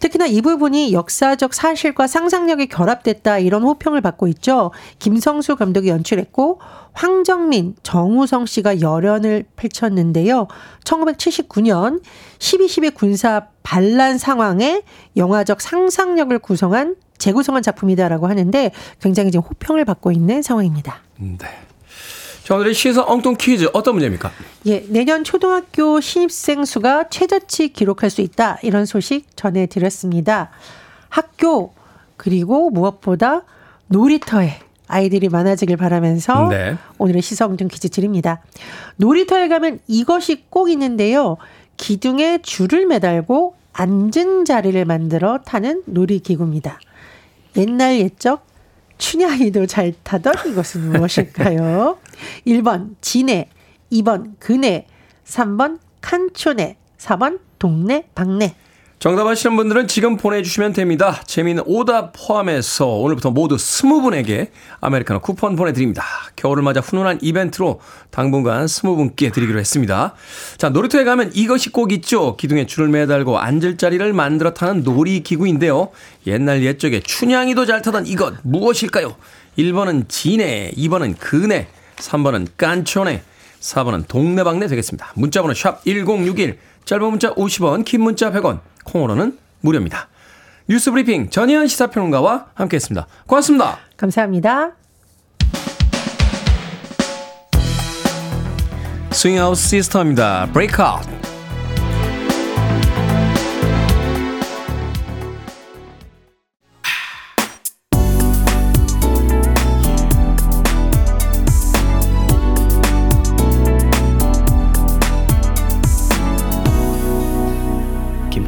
특히나 0.00 0.26
이 0.26 0.40
부분이 0.40 0.92
역사적 0.92 1.54
사실과 1.54 2.06
상상력이 2.06 2.68
결합됐다 2.68 3.38
이런 3.38 3.62
호평을 3.62 4.00
받고 4.00 4.28
있죠. 4.28 4.70
김성수 4.98 5.56
감독이 5.56 5.88
연출했고 5.88 6.60
황정민, 6.92 7.76
정우성 7.82 8.46
씨가 8.46 8.80
열연을 8.80 9.44
펼쳤는데요. 9.56 10.48
1979년 10.84 12.02
12.12 12.38 12.94
군사 12.94 13.46
반란 13.62 14.18
상황에 14.18 14.82
영화적 15.16 15.60
상상력을 15.60 16.36
구성한 16.40 16.96
재구성한 17.18 17.62
작품이다라고 17.62 18.26
하는데 18.26 18.72
굉장히 19.00 19.30
지금 19.30 19.44
호평을 19.44 19.84
받고 19.84 20.10
있는 20.10 20.42
상황입니다. 20.42 21.02
네. 21.18 21.38
자, 22.50 22.56
오늘의 22.56 22.74
시사 22.74 23.04
엉뚱 23.06 23.36
퀴즈 23.38 23.68
어떤 23.72 23.94
문제입니까? 23.94 24.32
예, 24.66 24.84
내년 24.88 25.22
초등학교 25.22 26.00
신입생 26.00 26.64
수가 26.64 27.08
최저치 27.08 27.68
기록할 27.68 28.10
수 28.10 28.22
있다. 28.22 28.58
이런 28.64 28.86
소식 28.86 29.36
전해드렸습니다. 29.36 30.50
학교, 31.08 31.72
그리고 32.16 32.70
무엇보다 32.70 33.42
놀이터에 33.86 34.58
아이들이 34.88 35.28
많아지길 35.28 35.76
바라면서 35.76 36.48
네. 36.48 36.76
오늘의 36.98 37.22
시사 37.22 37.46
엉뚱 37.46 37.68
퀴즈 37.68 37.88
드립니다. 37.88 38.42
놀이터에 38.96 39.46
가면 39.46 39.78
이것이 39.86 40.46
꼭 40.50 40.70
있는데요. 40.70 41.36
기둥에 41.76 42.40
줄을 42.42 42.84
매달고 42.86 43.54
앉은 43.74 44.44
자리를 44.44 44.84
만들어 44.86 45.38
타는 45.38 45.84
놀이기구입니다. 45.86 46.80
옛날 47.56 48.00
옛적 48.00 48.49
춘향이도 49.00 49.66
잘 49.66 49.92
타던 50.04 50.34
이것은 50.50 50.92
무엇일까요? 50.92 51.98
1번 52.46 52.94
진해, 53.00 53.48
2번 53.90 54.34
그네, 54.38 54.86
3번 55.24 55.78
칸초네, 56.02 56.76
4번 56.98 57.40
동네 57.58 58.04
방네. 58.14 58.54
정답 59.00 59.26
아시는 59.26 59.56
분들은 59.56 59.88
지금 59.88 60.18
보내주시면 60.18 60.74
됩니다. 60.74 61.22
재미있는 61.24 61.62
오답 61.66 62.12
포함해서 62.14 62.86
오늘부터 62.86 63.30
모두 63.30 63.56
20분에게 63.56 64.50
아메리카노 64.82 65.20
쿠폰 65.20 65.56
보내드립니다. 65.56 66.04
겨울을 66.36 66.62
맞아 66.62 66.80
훈훈한 66.80 67.20
이벤트로 67.22 67.80
당분간 68.10 68.66
20분께 68.66 69.32
드리기로 69.32 69.58
했습니다. 69.58 70.12
자, 70.58 70.68
놀이터에 70.68 71.04
가면 71.04 71.30
이것이 71.32 71.70
꼭 71.70 71.92
있죠. 71.92 72.36
기둥에 72.36 72.66
줄을 72.66 72.88
매달고 72.88 73.38
앉을 73.38 73.78
자리를 73.78 74.12
만들어 74.12 74.52
타는 74.52 74.82
놀이기구인데요. 74.82 75.88
옛날 76.26 76.62
옛적에 76.62 77.00
춘향이도 77.00 77.64
잘 77.64 77.80
타던 77.80 78.06
이것 78.06 78.34
무엇일까요? 78.42 79.16
1번은 79.56 80.10
진해, 80.10 80.72
2번은 80.76 81.14
그네, 81.18 81.68
3번은 81.96 82.48
깐초네, 82.58 83.22
4번은 83.60 84.08
동네방네 84.08 84.66
되겠습니다. 84.66 85.12
문자번호 85.14 85.54
샵 85.54 85.82
1061, 85.86 86.58
짧은 86.84 87.04
문자 87.10 87.34
50원, 87.34 87.84
긴 87.84 88.02
문자 88.02 88.30
100원, 88.30 88.60
콩으로는 88.84 89.38
무료입니다. 89.60 90.08
뉴스 90.68 90.90
브리핑 90.90 91.30
전희연 91.30 91.66
시사평론가와 91.66 92.46
함께했습니다. 92.54 93.06
고맙습니다. 93.26 93.78
감사합니다. 93.96 94.72
Swing 99.12 99.40
Out 99.40 99.56
Sister입니다. 99.56 100.48
Breakout. 100.52 101.29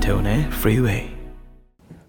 김태훈의 0.03 0.49
Freeway. 0.49 1.11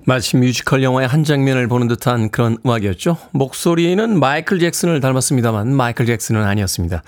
마치 0.06 0.36
뮤지컬 0.36 0.82
영화의 0.82 1.08
한 1.08 1.24
장면을 1.24 1.68
보는 1.68 1.88
듯한 1.88 2.30
그런 2.30 2.58
음악이었죠. 2.66 3.18
목소리는 3.32 4.20
마이클 4.20 4.60
잭슨을 4.60 5.00
닮았습니다만 5.00 5.74
마이클 5.76 6.08
잭슨은 6.08 6.44
아니었습니다. 6.44 7.04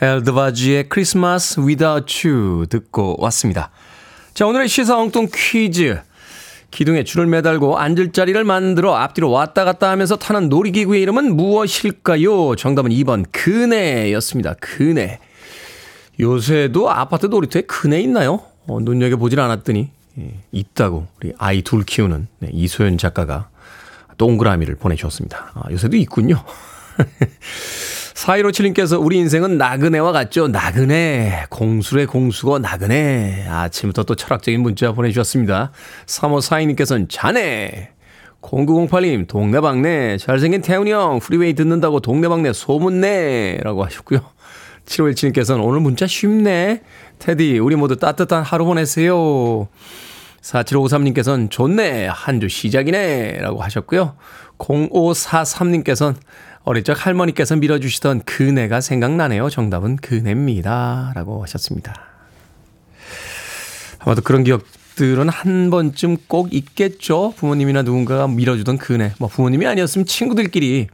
엘드바지의 0.00 0.88
크리스마스 0.88 1.60
Without 1.60 2.26
You 2.28 2.66
듣고 2.68 3.16
왔습니다. 3.18 3.70
자, 4.32 4.46
오늘의 4.46 4.68
시사 4.68 4.98
엉뚱 4.98 5.28
퀴즈. 5.32 6.00
기둥에 6.70 7.04
줄을 7.04 7.26
매달고 7.26 7.78
앉을 7.78 8.12
자리를 8.12 8.42
만들어 8.42 8.96
앞뒤로 8.96 9.30
왔다 9.30 9.64
갔다 9.64 9.90
하면서 9.90 10.16
타는 10.16 10.48
놀이기구의 10.48 11.02
이름은 11.02 11.36
무엇일까요? 11.36 12.56
정답은 12.56 12.92
2번 12.92 13.26
그네였습니다. 13.30 14.54
그네. 14.60 15.18
요새도 16.18 16.90
아파트 16.90 17.26
놀이터에 17.26 17.62
그네 17.62 18.00
있나요? 18.00 18.40
어, 18.66 18.80
눈여겨보질 18.80 19.38
않았더니 19.40 19.80
예, 19.80 19.99
있다고 20.52 21.06
우리 21.18 21.32
아이 21.38 21.62
둘 21.62 21.84
키우는 21.84 22.28
네, 22.40 22.50
이소연 22.52 22.98
작가가 22.98 23.48
동그라미를 24.18 24.76
보내주셨습니다. 24.76 25.52
아, 25.54 25.70
요새도 25.70 25.96
있군요. 25.96 26.42
4157님께서 28.14 29.02
우리 29.02 29.16
인생은 29.16 29.56
나그네와 29.56 30.12
같죠. 30.12 30.48
나그네. 30.48 31.46
공수래 31.48 32.06
공수거 32.06 32.58
나그네. 32.58 33.46
아침부터 33.48 34.04
또 34.04 34.14
철학적인 34.14 34.60
문자 34.60 34.92
보내주셨습니다. 34.92 35.72
3542님께서는 36.06 37.06
자네. 37.08 37.92
0908님, 38.42 39.26
동네방네. 39.26 40.18
잘생긴 40.18 40.60
태훈이 40.60 40.90
형, 40.90 41.18
프리웨이 41.18 41.54
듣는다고 41.54 42.00
동네방네 42.00 42.52
소문내. 42.52 43.60
라고 43.62 43.84
하셨고요. 43.84 44.20
7517님께서는 44.86 45.64
오늘 45.64 45.80
문자 45.80 46.06
쉽네. 46.06 46.82
테디, 47.18 47.58
우리 47.58 47.76
모두 47.76 47.96
따뜻한 47.96 48.42
하루 48.42 48.64
보내세요. 48.64 49.68
4753님께서는 50.42 51.50
좋네. 51.50 52.06
한 52.06 52.40
주 52.40 52.48
시작이네. 52.48 53.38
라고 53.40 53.62
하셨고요. 53.62 54.16
0543님께서는 54.58 56.16
어릴 56.64 56.84
적 56.84 57.06
할머니께서 57.06 57.56
밀어주시던 57.56 58.22
그네가 58.24 58.80
생각나네요. 58.80 59.48
정답은 59.50 59.96
그네입니다. 59.96 61.12
라고 61.14 61.42
하셨습니다. 61.42 61.94
아마도 63.98 64.22
그런 64.22 64.44
기억들은 64.44 65.28
한 65.28 65.70
번쯤 65.70 66.16
꼭 66.26 66.52
있겠죠. 66.54 67.34
부모님이나 67.36 67.82
누군가가 67.82 68.28
밀어주던 68.28 68.78
그네. 68.78 69.12
뭐 69.18 69.28
부모님이 69.28 69.66
아니었으면 69.66 70.06
친구들끼리 70.06 70.88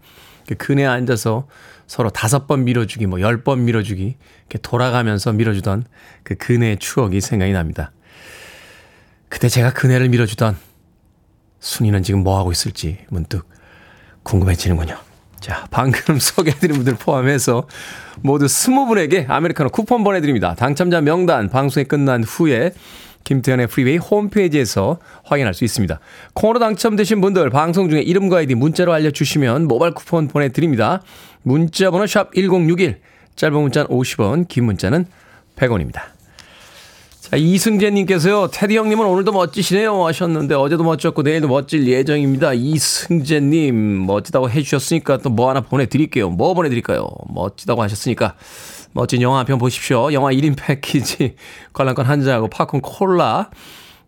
그 0.49 0.55
그네에 0.55 0.87
앉아서 0.87 1.47
서로 1.87 2.11
다섯 2.11 2.47
번 2.47 2.65
밀어주기, 2.65 3.07
뭐 3.07 3.21
열 3.21 3.43
번 3.43 3.65
밀어주기, 3.65 4.17
이렇게 4.41 4.59
돌아가면서 4.63 5.33
밀어주던 5.33 5.85
그 6.23 6.35
그네의 6.35 6.79
추억이 6.79 7.21
생각이 7.21 7.53
납니다. 7.53 7.93
그때 9.29 9.49
제가 9.49 9.73
그네를 9.73 10.09
밀어주던 10.09 10.57
순이는 11.61 12.03
지금 12.03 12.23
뭐하고 12.23 12.53
있을지 12.53 12.99
문득 13.09 13.49
궁금해지는군요. 14.23 14.97
자, 15.41 15.67
방금 15.71 16.19
소개해드린 16.21 16.77
분들 16.77 16.95
포함해서 16.95 17.69
모두 18.23 18.49
스무 18.49 18.87
분에게 18.87 19.27
아메리카노 19.29 19.71
쿠폰 19.71 20.03
보내드립니다. 20.03 20.55
당첨자 20.55 21.01
명단 21.01 21.49
방송이 21.51 21.85
끝난 21.85 22.25
후에 22.25 22.73
김태훈의 23.27 23.67
프리웨이 23.67 23.97
홈페이지에서 23.97 24.99
확인할 25.25 25.53
수 25.53 25.65
있습니다. 25.65 25.99
콩으로 26.35 26.61
당첨되신 26.61 27.21
분들 27.21 27.51
방송 27.51 27.91
중에 27.91 28.01
이름과 28.01 28.39
아이디 28.39 28.55
문자로 28.55 28.93
알려주시면 28.93 29.67
모바일 29.67 29.95
쿠폰 29.95 30.29
보내드립니다. 30.29 31.03
문자 31.43 31.91
번호 31.91 32.07
샵 32.07 32.33
1061, 32.35 33.01
짧은 33.35 33.61
문자는 33.61 33.89
50원, 33.89 34.47
긴 34.47 34.65
문자는 34.67 35.07
100원입니다. 35.57 36.03
자, 37.19 37.37
이승재님께서요, 37.37 38.51
테디 38.53 38.77
형님은 38.77 39.05
오늘도 39.05 39.33
멋지시네요 39.33 40.07
하셨는데, 40.07 40.55
어제도 40.55 40.85
멋졌고, 40.85 41.23
내일도 41.23 41.49
멋질 41.49 41.89
예정입니다. 41.89 42.53
이승재님, 42.55 44.07
멋지다고 44.07 44.49
해주셨으니까 44.49 45.19
또 45.19 45.31
뭐 45.31 45.49
하나 45.51 45.61
보내드릴게요. 45.61 46.31
뭐 46.31 46.55
보내드릴까요? 46.55 47.09
멋지다고 47.35 47.83
하셨으니까, 47.83 48.37
멋진 48.97 49.21
영화 49.21 49.39
한 49.41 49.47
편 49.47 49.59
보십시오. 49.59 50.11
영화 50.15 50.31
1인 50.33 50.57
패키지, 50.57 51.35
관람권 51.75 52.07
한 52.07 52.25
장하고 52.25 52.49
팝콘 52.49 52.81
콜라, 52.81 53.51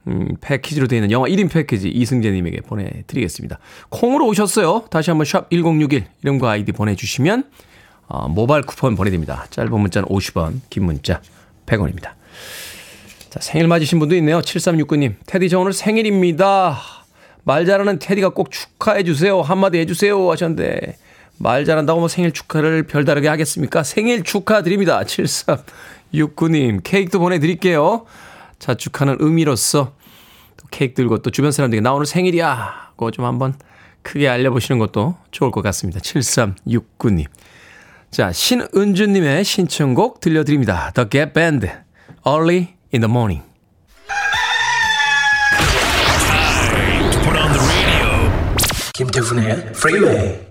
음, 0.06 0.36
패키지로 0.40 0.86
되어 0.88 0.96
있는 0.96 1.10
영화 1.10 1.28
1인 1.28 1.50
패키지 1.50 1.90
이승재님에게 1.90 2.62
보내드리겠습니다. 2.62 3.58
콩으로 3.90 4.26
오셨어요. 4.28 4.86
다시 4.90 5.10
한번 5.10 5.26
샵 5.26 5.50
1061, 5.50 6.06
이름과 6.22 6.50
아이디 6.52 6.72
보내주시면, 6.72 7.44
어, 8.08 8.28
모바일 8.28 8.62
쿠폰 8.62 8.96
보내드립니다. 8.96 9.44
짧은 9.50 9.78
문자는 9.78 10.08
50원, 10.08 10.60
긴 10.70 10.84
문자 10.84 11.20
100원입니다. 11.66 12.12
자, 13.28 13.40
생일 13.40 13.68
맞으신 13.68 13.98
분도 13.98 14.16
있네요. 14.16 14.40
7369님. 14.40 15.16
테디 15.26 15.50
저 15.50 15.58
오늘 15.58 15.74
생일입니다. 15.74 16.78
말 17.44 17.66
잘하는 17.66 17.98
테디가 17.98 18.30
꼭 18.30 18.50
축하해 18.50 19.04
주세요. 19.04 19.42
한마디 19.42 19.76
해 19.76 19.84
주세요. 19.84 20.30
하셨는데 20.30 20.96
말 21.38 21.64
잘한다고 21.64 22.00
뭐 22.00 22.08
생일 22.08 22.32
축하를 22.32 22.82
별다르게 22.84 23.28
하겠습니까? 23.28 23.82
생일 23.82 24.22
축하드립니다. 24.24 25.00
7369님. 25.02 26.80
케이크도 26.82 27.20
보내드릴게요. 27.20 28.06
자, 28.58 28.74
축하는 28.74 29.16
의미로서 29.20 29.92
또 30.56 30.66
케이크 30.70 30.94
들고 30.94 31.22
또 31.22 31.30
주변 31.30 31.52
사람들에게 31.52 31.80
나 31.80 31.92
오늘 31.92 32.06
생일이야. 32.06 32.90
그거 32.90 33.10
좀 33.10 33.24
한번 33.24 33.54
크게 34.02 34.28
알려보시는 34.28 34.78
것도 34.78 35.16
좋을 35.30 35.50
것 35.50 35.62
같습니다. 35.62 36.00
7369님. 36.00 37.26
자, 38.10 38.32
신은주님의 38.32 39.44
신청곡 39.44 40.20
들려드립니다. 40.20 40.90
The 40.94 41.08
Gap 41.08 41.32
Band. 41.34 41.68
Early 42.26 42.74
in 42.92 43.02
the 43.02 43.08
morning. 43.08 43.44
김태훈의 48.94 49.50
Freeway. 49.76 50.47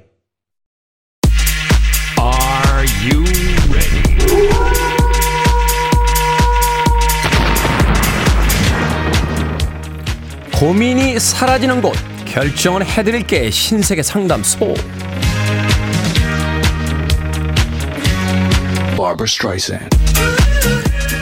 고민이 10.60 11.20
사라지는 11.20 11.84
곳 11.84 11.94
결정을 12.26 12.84
해드릴게 12.84 13.52
신세계 13.52 14.02
상담소. 14.02 14.74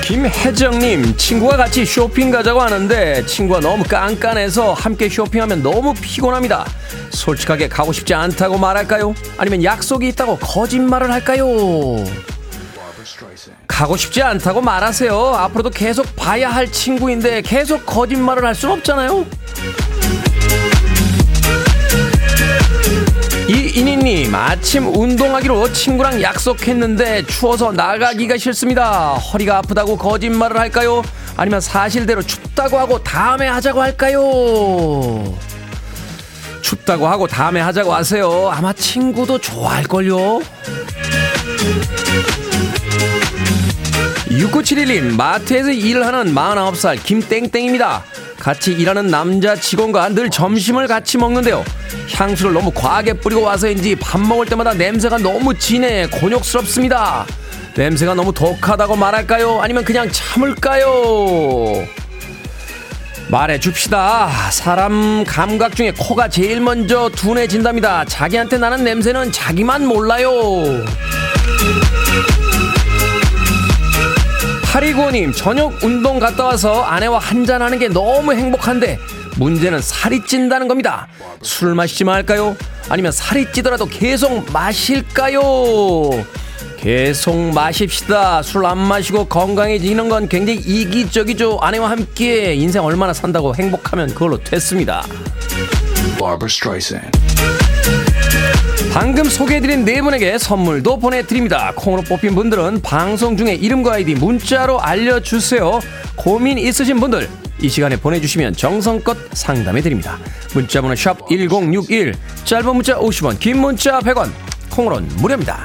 김혜정님 0.05 1.17
친구가 1.17 1.57
같이 1.57 1.85
쇼핑 1.85 2.31
가자고 2.31 2.61
하는데 2.61 3.25
친구가 3.25 3.59
너무 3.59 3.83
깐깐해서 3.83 4.71
함께 4.71 5.09
쇼핑하면 5.09 5.61
너무 5.63 5.93
피곤합니다 5.95 6.65
솔직하게 7.09 7.67
가고 7.67 7.91
싶지 7.91 8.13
않다고 8.13 8.57
말할까요? 8.57 9.13
아니면 9.37 9.63
약속이 9.63 10.07
있다고 10.09 10.37
거짓말을 10.37 11.11
할까요? 11.11 11.45
가고 13.67 13.97
싶지 13.97 14.21
않다고 14.21 14.61
말하세요 14.61 15.13
앞으로도 15.15 15.69
계속 15.71 16.15
봐야 16.15 16.49
할 16.49 16.71
친구인데 16.71 17.41
계속 17.41 17.85
거짓말을 17.85 18.45
할 18.45 18.55
순 18.55 18.71
없잖아요 18.71 19.25
이인희님 23.47 24.33
아침 24.33 24.87
운동하기로 24.87 25.71
친구랑 25.71 26.21
약속했는데 26.21 27.25
추워서 27.27 27.71
나가기가 27.71 28.37
싫습니다. 28.37 29.13
허리가 29.13 29.57
아프다고 29.59 29.97
거짓말을 29.97 30.57
할까요? 30.59 31.03
아니면 31.37 31.61
사실대로 31.61 32.23
춥다고 32.23 32.79
하고 32.79 33.03
다음에 33.03 33.47
하자고 33.47 33.81
할까요? 33.83 35.37
춥다고 36.61 37.07
하고 37.07 37.27
다음에 37.27 37.59
하자고 37.61 37.93
하세요. 37.93 38.49
아마 38.51 38.73
친구도 38.73 39.37
좋아할걸요. 39.37 40.41
6971님 44.29 45.15
마트에서 45.15 45.71
일을 45.71 46.05
하는 46.05 46.33
49살 46.33 47.03
김땡땡입니다. 47.03 48.03
같이 48.39 48.73
일하는 48.73 49.07
남자 49.07 49.55
직원과 49.55 50.09
늘 50.09 50.29
점심을 50.29 50.87
같이 50.87 51.17
먹는데요. 51.17 51.63
향수를 52.11 52.53
너무 52.53 52.71
과하게 52.71 53.13
뿌리고 53.13 53.41
와서인지 53.41 53.95
밥 53.95 54.19
먹을 54.19 54.45
때마다 54.45 54.73
냄새가 54.73 55.17
너무 55.19 55.57
진해 55.57 56.07
곤욕스럽습니다. 56.07 57.25
냄새가 57.75 58.13
너무 58.13 58.33
독하다고 58.33 58.95
말할까요? 58.95 59.61
아니면 59.61 59.83
그냥 59.83 60.09
참을까요? 60.11 61.85
말해 63.27 63.59
줍시다. 63.59 64.29
사람 64.51 65.23
감각 65.25 65.75
중에 65.75 65.91
코가 65.91 66.29
제일 66.29 66.61
먼저 66.61 67.09
둔해진답니다. 67.09 68.05
자기한테 68.05 68.57
나는 68.57 68.83
냄새는 68.83 69.31
자기만 69.31 69.87
몰라요. 69.87 70.29
8295님, 74.75 75.33
저녁 75.33 75.81
운동 75.83 76.19
갔다 76.19 76.43
와서 76.45 76.81
아내와 76.81 77.19
한잔하는 77.19 77.79
게 77.79 77.87
너무 77.87 78.33
행복한데, 78.33 78.99
문제는 79.37 79.79
살이 79.81 80.25
찐다는 80.25 80.67
겁니다. 80.67 81.07
술 81.41 81.75
마시지 81.75 82.03
말까요? 82.03 82.57
아니면 82.89 83.13
살이 83.13 83.51
찌더라도 83.53 83.85
계속 83.85 84.51
마실까요? 84.51 85.41
계속 86.77 87.35
마십시다. 87.53 88.41
술 88.43 88.65
안 88.65 88.77
마시고 88.77 89.25
건강해지는 89.27 90.09
건 90.09 90.27
굉장히 90.27 90.59
이기적이죠. 90.59 91.59
아내와 91.61 91.89
함께 91.89 92.53
인생 92.53 92.83
얼마나 92.83 93.13
산다고 93.13 93.55
행복하면 93.55 94.09
그걸로 94.09 94.37
됐습니다. 94.43 95.05
방금 98.95 99.25
소개해드린 99.25 99.83
네 99.83 100.01
분에게 100.01 100.37
선물도 100.37 100.99
보내드립니다. 100.99 101.73
콩으로 101.75 102.01
뽑힌 102.03 102.33
분들은 102.33 102.81
방송 102.81 103.35
중에 103.35 103.53
이름과 103.53 103.95
아이디 103.95 104.15
문자로 104.15 104.79
알려주세요. 104.79 105.81
고민 106.15 106.57
있으신 106.57 107.01
분들 107.01 107.27
이 107.59 107.67
시간에 107.67 107.97
보내주시면 107.97 108.53
정성껏 108.53 109.17
상담해드립니다. 109.33 110.17
문자번호 110.53 110.95
샵 110.95 111.27
1061, 111.27 112.15
짧은 112.45 112.73
문자 112.73 112.97
50원, 112.97 113.37
긴 113.37 113.59
문자 113.59 113.99
100원, 113.99 114.29
콩으로는 114.71 115.09
무료입니다. 115.17 115.61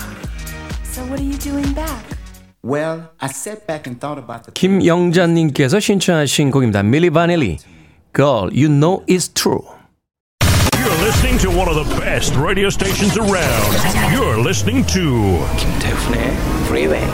So 0.83 1.05
what 1.05 1.23
are 1.23 1.25
you 1.25 1.39
doing 1.39 1.73
back? 1.73 1.95
Well, 2.65 3.11
I 3.21 3.31
sat 3.31 3.65
back 3.65 3.87
and 3.87 4.01
thought 4.01 4.21
about 4.21 4.43
the 4.43 4.53
김영자님께서 4.55 5.79
신청하신 5.79 6.51
곡입니다. 6.51 6.83
밀리 6.83 7.11
바넬리, 7.11 7.59
Girl, 8.13 8.51
You 8.51 8.67
Know 8.67 9.07
It's 9.07 9.33
True. 9.33 9.80
Listening 11.11 11.39
to 11.39 11.51
one 11.51 11.69
of 11.69 11.75
the 11.75 12.01
best 12.01 12.37
radio 12.37 12.71
stations 12.71 13.19
around. 13.19 13.73
You're 14.15 14.39
listening 14.39 14.87
to 14.93 15.45
김태훈의 15.59 16.37
Freeway. 16.67 17.05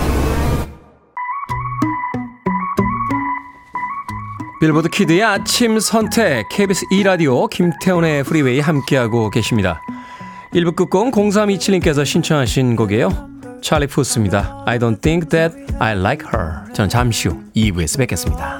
빌보드 4.60 4.90
kid의 4.90 5.22
아침 5.22 5.80
선택 5.80 6.46
KBS 6.50 6.84
2 6.92 7.04
라디오 7.04 7.46
김태훈의 7.46 8.24
프리웨이 8.24 8.60
함께하고 8.60 9.30
계십니다. 9.30 9.80
1부 10.52 10.76
끝곡 10.76 11.14
0327님께서 11.14 12.04
신청하신 12.04 12.76
곡이에요. 12.76 13.08
찰리 13.62 13.86
푸스입니다. 13.86 14.62
I 14.66 14.78
don't 14.78 15.00
think 15.00 15.30
that 15.30 15.56
I 15.78 15.96
like 15.96 16.26
her. 16.26 16.70
저는 16.74 16.90
잠시 16.90 17.28
후 17.28 17.40
2부에서 17.56 17.96
뵙겠습니다. 17.96 18.58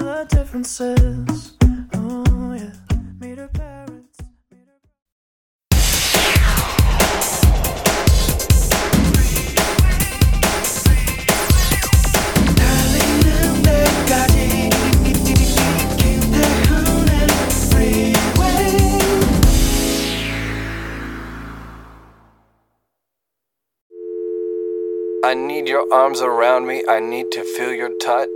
I 25.27 25.33
need 25.33 25.67
your 25.67 25.83
arms 25.91 26.21
around 26.21 26.67
me. 26.67 26.85
I 26.87 27.01
need 27.01 27.31
to 27.31 27.41
feel 27.41 27.75
your 27.77 27.91
touch. 27.99 28.29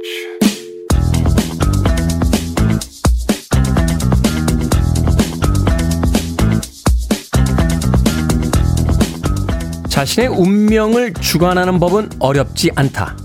자신의 9.88 10.28
운명을 10.32 11.14
주관하는 11.14 11.80
법은 11.80 12.10
어렵지 12.20 12.72
않다. 12.76 13.16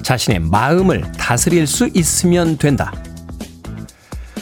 자신의 0.00 0.38
마음을 0.38 1.02
다스릴 1.18 1.66
수 1.66 1.90
있으면 1.92 2.56
된다. 2.56 2.90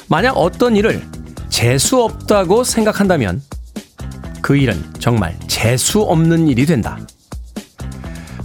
만약 0.07 0.35
어떤 0.37 0.77
일을 0.77 1.03
재수 1.49 2.01
없다고 2.01 2.63
생각한다면 2.63 3.43
그 4.41 4.57
일은 4.57 4.81
정말 5.01 5.37
재수 5.49 6.03
없는 6.03 6.47
일이 6.47 6.65
된다. 6.65 6.97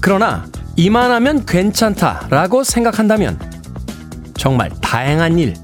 그러나 0.06 0.46
이만하면 0.76 1.48
괜찮다라고 1.48 2.64
생각한다면 2.64 3.40
정말 4.38 4.70
다행한 4.80 5.40
일, 5.40 5.56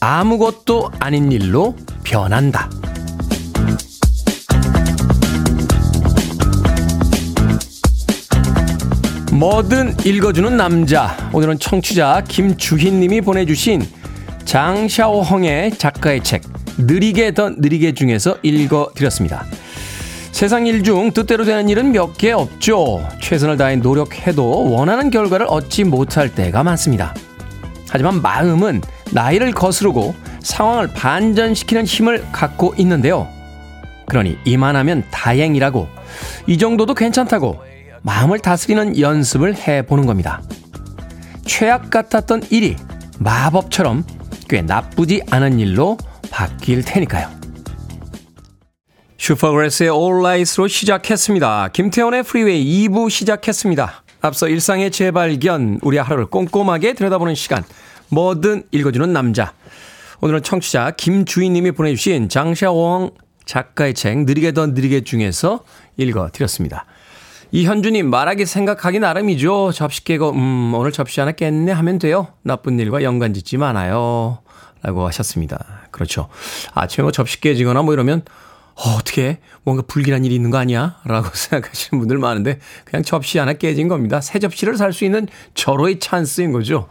아무것도 0.00 0.92
아닌 0.98 1.30
일로 1.30 1.76
변한다. 2.02 2.70
뭐든 9.34 9.96
읽어주는 10.06 10.56
남자. 10.56 11.14
오늘은 11.34 11.58
청취자 11.58 12.24
김주희 12.26 12.90
님이 12.92 13.20
보내주신 13.20 13.86
장샤오헝의 14.46 15.76
작가의 15.76 16.24
책, 16.24 16.40
느리게 16.78 17.34
더 17.34 17.50
느리게 17.50 17.92
중에서 17.92 18.38
읽어드렸습니다. 18.42 19.44
세상 20.36 20.66
일 20.66 20.82
중 20.82 21.12
뜻대로 21.12 21.46
되는 21.46 21.66
일은 21.70 21.92
몇 21.92 22.18
개 22.18 22.30
없죠. 22.30 23.08
최선을 23.22 23.56
다해 23.56 23.76
노력해도 23.76 24.70
원하는 24.70 25.08
결과를 25.08 25.46
얻지 25.48 25.84
못할 25.84 26.28
때가 26.34 26.62
많습니다. 26.62 27.14
하지만 27.88 28.20
마음은 28.20 28.82
나이를 29.12 29.52
거스르고 29.52 30.14
상황을 30.40 30.88
반전시키는 30.88 31.86
힘을 31.86 32.22
갖고 32.32 32.74
있는데요. 32.76 33.26
그러니 34.04 34.36
이만하면 34.44 35.04
다행이라고, 35.10 35.88
이 36.46 36.58
정도도 36.58 36.92
괜찮다고 36.92 37.58
마음을 38.02 38.38
다스리는 38.38 39.00
연습을 39.00 39.56
해보는 39.56 40.04
겁니다. 40.04 40.42
최악 41.46 41.88
같았던 41.88 42.42
일이 42.50 42.76
마법처럼 43.20 44.04
꽤 44.50 44.60
나쁘지 44.60 45.22
않은 45.30 45.58
일로 45.60 45.96
바뀔 46.30 46.84
테니까요. 46.84 47.45
슈퍼그래스의 49.18 49.90
All 49.90 50.20
Right로 50.20 50.68
시작했습니다. 50.68 51.68
김태훈의 51.68 52.22
프리웨이 52.22 52.88
2부 52.88 53.10
시작했습니다. 53.10 54.02
앞서 54.20 54.48
일상의 54.48 54.90
재발견, 54.90 55.80
우리 55.82 55.98
하루를 55.98 56.26
꼼꼼하게 56.26 56.92
들여다보는 56.94 57.34
시간, 57.34 57.64
뭐든 58.10 58.64
읽어주는 58.70 59.12
남자. 59.12 59.52
오늘은 60.20 60.42
청취자 60.42 60.92
김주희님이 60.92 61.72
보내주신 61.72 62.28
장샤오헝 62.28 63.10
작가의 63.44 63.94
책 63.94 64.24
느리게 64.24 64.52
더 64.52 64.66
느리게 64.66 65.02
중에서 65.04 65.64
읽어드렸습니다. 65.96 66.84
이현주님 67.52 68.10
말하기 68.10 68.44
생각하기 68.44 68.98
나름이죠. 68.98 69.72
접시 69.72 70.04
깨고 70.04 70.30
음 70.30 70.74
오늘 70.74 70.90
접시 70.92 71.20
하나 71.20 71.32
깼네 71.32 71.70
하면 71.72 71.98
돼요. 71.98 72.28
나쁜 72.42 72.78
일과 72.78 73.02
연관 73.02 73.34
짓지 73.34 73.56
말아요. 73.56 74.38
라고 74.82 75.06
하셨습니다. 75.06 75.64
그렇죠. 75.90 76.28
아침에 76.74 77.02
뭐 77.02 77.12
접시 77.12 77.40
깨지거나 77.40 77.82
뭐 77.82 77.94
이러면 77.94 78.22
어, 78.78 78.90
어떻게 78.98 79.38
뭔가 79.64 79.82
불길한 79.86 80.24
일이 80.24 80.34
있는 80.34 80.50
거 80.50 80.58
아니야? 80.58 80.98
라고 81.06 81.28
생각하시는 81.32 81.98
분들 81.98 82.18
많은데 82.18 82.58
그냥 82.84 83.02
접시 83.02 83.38
하나 83.38 83.54
깨진 83.54 83.88
겁니다. 83.88 84.20
새 84.20 84.38
접시를 84.38 84.76
살 84.76 84.92
수 84.92 85.04
있는 85.04 85.26
절호의 85.54 85.98
찬스인 85.98 86.52
거죠. 86.52 86.88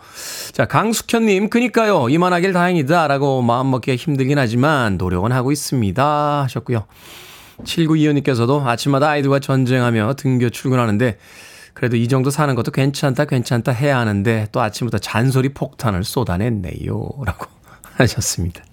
자, 0.51 0.65
강숙현님, 0.65 1.49
그니까요. 1.49 2.09
이만하길 2.09 2.53
다행이다. 2.53 3.07
라고 3.07 3.41
마음먹기가 3.41 3.95
힘들긴 3.95 4.37
하지만 4.37 4.97
노력은 4.97 5.31
하고 5.31 5.51
있습니다. 5.51 6.43
하셨고요. 6.43 6.85
7925님께서도 7.63 8.65
아침마다 8.65 9.09
아이들과 9.09 9.39
전쟁하며 9.39 10.15
등교 10.15 10.49
출근하는데 10.49 11.17
그래도 11.73 11.95
이 11.97 12.07
정도 12.07 12.29
사는 12.29 12.53
것도 12.55 12.71
괜찮다, 12.71 13.25
괜찮다 13.25 13.71
해야 13.71 13.97
하는데 13.99 14.47
또 14.51 14.61
아침부터 14.61 14.97
잔소리 14.99 15.49
폭탄을 15.49 16.03
쏟아냈네요. 16.03 17.09
라고 17.25 17.47
하셨습니다. 17.97 18.63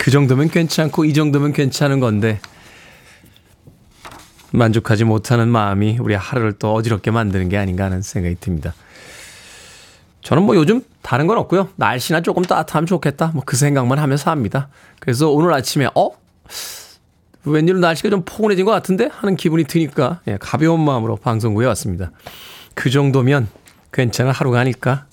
그 0.00 0.10
정도면 0.10 0.48
괜찮고 0.48 1.04
이 1.04 1.12
정도면 1.12 1.52
괜찮은 1.52 2.00
건데 2.00 2.40
만족하지 4.50 5.04
못하는 5.04 5.48
마음이 5.50 5.98
우리 6.00 6.14
하루를 6.14 6.54
또 6.54 6.72
어지럽게 6.72 7.10
만드는 7.10 7.50
게 7.50 7.58
아닌가 7.58 7.84
하는 7.84 8.00
생각이 8.00 8.36
듭니다. 8.40 8.72
저는 10.22 10.44
뭐 10.44 10.56
요즘 10.56 10.80
다른 11.02 11.26
건 11.26 11.36
없고요. 11.36 11.68
날씨나 11.76 12.22
조금 12.22 12.42
따뜻하면 12.42 12.86
좋겠다. 12.86 13.32
뭐 13.34 13.42
그 13.44 13.58
생각만 13.58 13.98
하면서 13.98 14.30
합니다. 14.30 14.70
그래서 15.00 15.28
오늘 15.28 15.52
아침에 15.52 15.86
어? 15.94 16.10
웬일로 17.44 17.78
날씨가 17.80 18.08
좀 18.08 18.22
포근해진 18.24 18.64
것 18.64 18.70
같은데? 18.70 19.10
하는 19.12 19.36
기분이 19.36 19.64
드니까 19.64 20.20
예, 20.28 20.38
가벼운 20.40 20.80
마음으로 20.82 21.16
방송국에 21.16 21.66
왔습니다. 21.66 22.10
그 22.72 22.88
정도면 22.88 23.48
괜찮은 23.92 24.32
하루가 24.32 24.60
아닐까? 24.60 25.04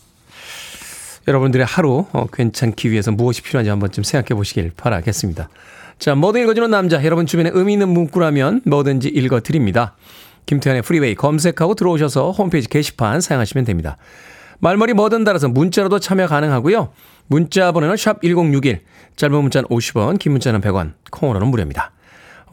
여러분들의 1.27 1.65
하루 1.65 2.05
어, 2.13 2.25
괜찮기 2.31 2.91
위해서 2.91 3.11
무엇이 3.11 3.41
필요한지 3.41 3.69
한번쯤 3.69 4.03
생각해 4.03 4.35
보시길 4.37 4.71
바라겠습니다. 4.77 5.49
자, 5.99 6.15
뭐든 6.15 6.41
읽어주는 6.43 6.69
남자. 6.69 7.03
여러분 7.03 7.25
주변에 7.25 7.49
의미 7.53 7.73
있는 7.73 7.89
문구라면 7.89 8.61
뭐든지 8.65 9.09
읽어드립니다. 9.09 9.95
김태훈의 10.45 10.81
프리웨이 10.83 11.15
검색하고 11.15 11.75
들어오셔서 11.75 12.31
홈페이지 12.31 12.69
게시판 12.69 13.19
사용하시면 13.19 13.65
됩니다. 13.65 13.97
말머리 14.59 14.93
뭐든 14.93 15.23
달아서 15.23 15.49
문자로도 15.49 15.99
참여 15.99 16.27
가능하고요. 16.27 16.89
문자 17.27 17.71
번호는 17.73 17.97
샵 17.97 18.21
1061, 18.21 18.81
짧은 19.17 19.35
문자는 19.41 19.67
50원, 19.67 20.17
긴 20.17 20.31
문자는 20.31 20.61
100원, 20.61 20.93
콩으로는 21.11 21.47
무료입니다. 21.49 21.91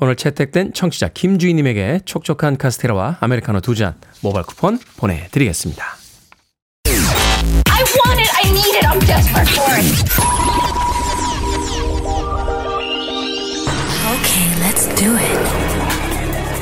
오늘 0.00 0.16
채택된 0.16 0.72
청취자 0.72 1.10
김주희님에게 1.14 2.00
촉촉한 2.04 2.56
카스테라와 2.56 3.18
아메리카노 3.20 3.60
두 3.60 3.74
잔 3.76 3.94
모바일 4.22 4.44
쿠폰 4.44 4.78
보내드리겠습니다. 4.96 6.03
I 7.94 8.08
want 8.08 8.20
it. 8.20 8.30
I 8.34 8.50
need 8.50 8.74
it. 8.74 8.84
I'm 8.88 8.98
desperate 9.06 9.48
for 9.48 9.70
it. 9.78 9.86
Okay, 14.14 14.46
let's 14.60 14.86
do 15.00 15.14
it. 15.16 15.38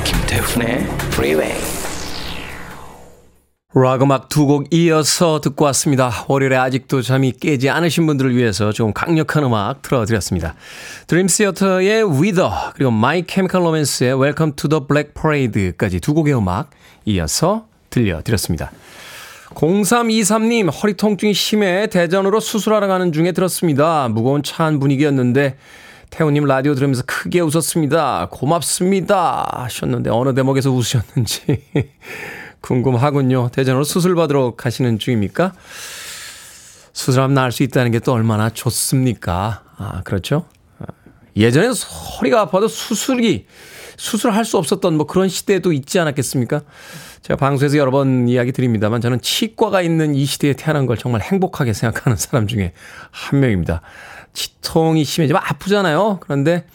김태훈의 0.04 0.86
Freeway. 1.12 1.54
락 3.74 4.02
음악 4.02 4.28
두 4.28 4.44
곡 4.46 4.66
이어서 4.74 5.40
듣고 5.40 5.64
왔습니다. 5.66 6.10
월요일에 6.28 6.56
아직도 6.56 7.00
잠이 7.00 7.32
깨지 7.32 7.70
않으신 7.70 8.06
분들을 8.06 8.36
위해서 8.36 8.70
좀 8.72 8.92
강력한 8.92 9.44
음악 9.44 9.80
틀어드렸습니다. 9.80 10.54
드림 11.06 11.28
시어터의 11.28 12.02
Wither 12.04 12.50
그리고 12.74 12.90
My 12.90 13.24
Chemical 13.26 13.62
Romance의 13.62 14.20
Welcome 14.20 14.56
to 14.56 14.68
the 14.68 14.86
Black 14.86 15.14
Parade까지 15.14 16.00
두 16.00 16.12
곡의 16.12 16.34
음악 16.36 16.68
이어서 17.06 17.66
들려드렸습니다. 17.88 18.72
0323님 19.54 20.70
허리 20.82 20.94
통증이 20.94 21.34
심해 21.34 21.86
대전으로 21.86 22.40
수술하러 22.40 22.86
가는 22.86 23.12
중에 23.12 23.32
들었습니다. 23.32 24.08
무거운 24.08 24.42
차한 24.42 24.78
분위기였는데 24.80 25.56
태우님 26.10 26.44
라디오 26.44 26.74
들으면서 26.74 27.02
크게 27.06 27.40
웃었습니다. 27.40 28.28
고맙습니다 28.30 29.46
하셨는데 29.52 30.10
어느 30.10 30.34
대목에서 30.34 30.70
웃으셨는지 30.70 31.62
궁금하군요. 32.60 33.50
대전으로 33.52 33.84
수술 33.84 34.14
받으러 34.14 34.54
가시는 34.56 34.98
중입니까? 34.98 35.52
수술하면 36.92 37.34
나을 37.34 37.52
수 37.52 37.62
있다는 37.62 37.90
게 37.90 37.98
또 38.00 38.12
얼마나 38.12 38.50
좋습니까? 38.50 39.62
아, 39.78 40.02
그렇죠? 40.04 40.44
예전에는 41.36 41.74
허리가 41.74 42.40
아파도 42.42 42.68
수술이 42.68 43.46
수술할 43.96 44.44
수 44.44 44.58
없었던 44.58 44.96
뭐 44.96 45.06
그런 45.06 45.28
시대도 45.28 45.72
있지 45.72 45.98
않았겠습니까? 45.98 46.62
제가 47.22 47.36
방송에서 47.36 47.76
여러 47.78 47.92
번 47.92 48.28
이야기 48.28 48.50
드립니다만 48.50 49.00
저는 49.00 49.20
치과가 49.20 49.80
있는 49.80 50.14
이 50.16 50.24
시대에 50.24 50.54
태어난 50.54 50.86
걸 50.86 50.96
정말 50.96 51.20
행복하게 51.20 51.72
생각하는 51.72 52.16
사람 52.16 52.48
중에 52.48 52.72
한 53.12 53.38
명입니다. 53.38 53.80
치통이 54.32 55.04
심해지면 55.04 55.40
아프잖아요. 55.44 56.18
그런데 56.20 56.66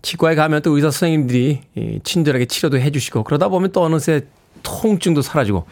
치과에 0.00 0.34
가면 0.34 0.62
또 0.62 0.74
의사 0.76 0.90
선생님들이 0.90 1.60
친절하게 2.04 2.46
치료도 2.46 2.78
해주시고 2.78 3.24
그러다 3.24 3.48
보면 3.48 3.72
또 3.72 3.82
어느새 3.82 4.22
통증도 4.62 5.20
사라지고 5.20 5.66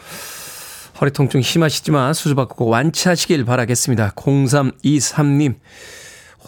허리 1.00 1.10
통증 1.10 1.40
심하시지만 1.40 2.12
수술받고 2.12 2.66
완치하시길 2.66 3.44
바라겠습니다. 3.44 4.10
0323님. 4.10 5.54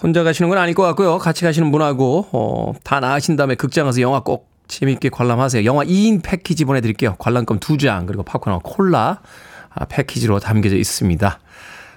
혼자 0.03 0.23
가시는 0.23 0.51
건 0.51 0.59
아닐 0.59 0.75
것 0.75 0.83
같고요. 0.83 1.17
같이 1.17 1.43
가시는 1.43 1.73
분하고 1.73 2.27
어, 2.33 2.75
다 2.85 3.01
나으신 3.01 3.37
다음에 3.37 3.55
극장 3.55 3.87
가서 3.87 4.03
영화 4.03 4.21
꼭 4.21 4.56
재미있게 4.69 5.09
관람하세요. 5.11 5.65
영화 5.65 5.85
2인 5.85 6.23
패키지 6.23 6.65
보내드릴게요. 6.65 7.17
관람권 7.19 7.61
2장 7.61 8.07
그리고 8.07 8.23
팝콘하고 8.23 8.63
콜라 8.63 9.21
아, 9.71 9.85
패키지로 9.85 10.41
담겨져 10.41 10.77
있습니다. 10.77 11.39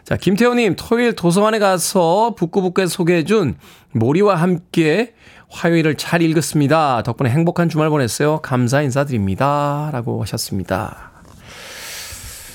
자, 0.03 0.17
김태호님, 0.17 0.75
토요일 0.75 1.13
도서관에 1.13 1.59
가서 1.59 2.33
북구북구에서 2.35 2.89
소개해준 2.89 3.55
모리와 3.91 4.35
함께 4.35 5.13
화요일을 5.49 5.95
잘 5.95 6.21
읽었습니다. 6.21 7.03
덕분에 7.03 7.29
행복한 7.29 7.69
주말 7.69 7.89
보냈어요. 7.89 8.39
감사 8.41 8.81
인사드립니다. 8.81 9.89
라고 9.91 10.21
하셨습니다. 10.21 11.11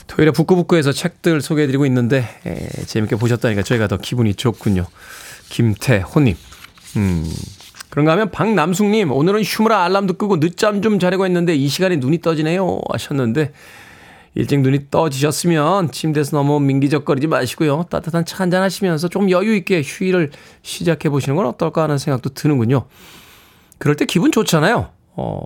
토요일에 0.06 0.32
북구북구에서 0.32 0.92
책들 0.92 1.40
소개해드리고 1.40 1.86
있는데, 1.86 2.28
에, 2.46 2.68
재밌게 2.86 3.16
보셨다니까 3.16 3.62
저희가 3.62 3.88
더 3.88 3.96
기분이 3.96 4.34
좋군요. 4.34 4.86
김태호님. 5.48 6.36
음, 6.96 7.32
그런가 7.94 8.10
하면 8.10 8.32
박남숙님, 8.32 9.12
오늘은 9.12 9.44
휴무라 9.44 9.84
알람도 9.84 10.14
끄고 10.14 10.40
늦잠 10.40 10.82
좀 10.82 10.98
자려고 10.98 11.26
했는데 11.26 11.54
이 11.54 11.68
시간에 11.68 11.94
눈이 11.94 12.22
떠지네요. 12.22 12.80
하셨는데, 12.90 13.52
일찍 14.34 14.62
눈이 14.62 14.90
떠지셨으면 14.90 15.92
침대에서 15.92 16.36
너무 16.36 16.58
민기적거리지 16.58 17.28
마시고요. 17.28 17.86
따뜻한 17.88 18.24
차 18.24 18.38
한잔 18.42 18.64
하시면서 18.64 19.06
조금 19.06 19.30
여유 19.30 19.54
있게 19.54 19.82
휴일을 19.84 20.32
시작해 20.62 21.08
보시는 21.08 21.36
건 21.36 21.46
어떨까 21.46 21.84
하는 21.84 21.96
생각도 21.96 22.30
드는군요. 22.30 22.86
그럴 23.78 23.94
때 23.94 24.06
기분 24.06 24.32
좋잖아요. 24.32 24.88
어, 25.12 25.38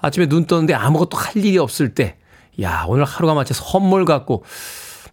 아침에 0.00 0.24
눈 0.24 0.46
뜨는데 0.46 0.72
아무것도 0.72 1.18
할 1.18 1.36
일이 1.36 1.58
없을 1.58 1.94
때, 1.94 2.16
야, 2.62 2.86
오늘 2.88 3.04
하루가 3.04 3.34
마치 3.34 3.52
선물 3.52 4.06
같고 4.06 4.42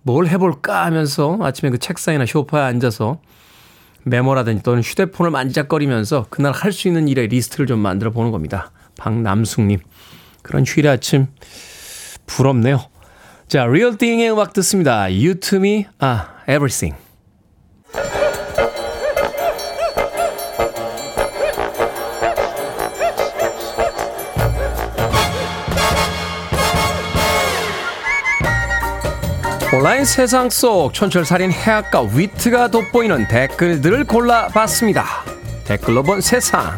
뭘 0.04 0.26
해볼까 0.28 0.86
하면서 0.86 1.38
아침에 1.42 1.70
그 1.70 1.80
책상이나 1.80 2.26
소파에 2.26 2.64
앉아서 2.64 3.20
메모라든지 4.04 4.64
또는 4.64 4.82
휴대폰을 4.82 5.32
만지작거리면서 5.32 6.28
그날 6.30 6.54
할 6.54 6.72
수 6.72 6.88
있는 6.88 7.08
일의 7.08 7.28
리스트를 7.28 7.68
좀 7.68 7.80
만들어 7.80 8.12
보는 8.12 8.32
겁니다. 8.32 8.72
박남숙님. 8.98 9.80
그런 10.42 10.64
휴일의 10.66 10.92
아침 10.92 11.28
부럽네요. 12.26 12.82
자, 13.48 13.66
Real 13.66 13.98
Thing의 13.98 14.32
음악 14.32 14.54
듣습니다. 14.54 15.04
You 15.04 15.36
to 15.36 15.58
me, 15.60 15.86
아, 16.00 16.30
everything. 16.48 16.96
온라인 29.74 30.04
세상 30.04 30.50
속 30.50 30.94
촌철살인 30.94 31.50
해악과 31.50 32.02
위트가 32.14 32.68
돋보이는 32.68 33.30
댓글들을 33.30 34.04
골라봤습니다. 34.04 35.06
댓글로 35.64 36.04
본 36.04 36.20
세상. 36.20 36.78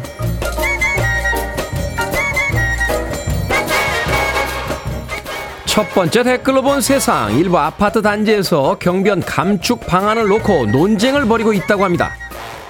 첫 5.64 5.92
번째 5.92 6.22
댓글로 6.22 6.62
본 6.62 6.80
세상 6.80 7.36
일부 7.36 7.58
아파트 7.58 8.00
단지에서 8.00 8.76
경비원 8.78 9.22
감축 9.22 9.84
방안을 9.88 10.28
놓고 10.28 10.66
논쟁을 10.66 11.26
벌이고 11.26 11.52
있다고 11.52 11.82
합니다. 11.82 12.12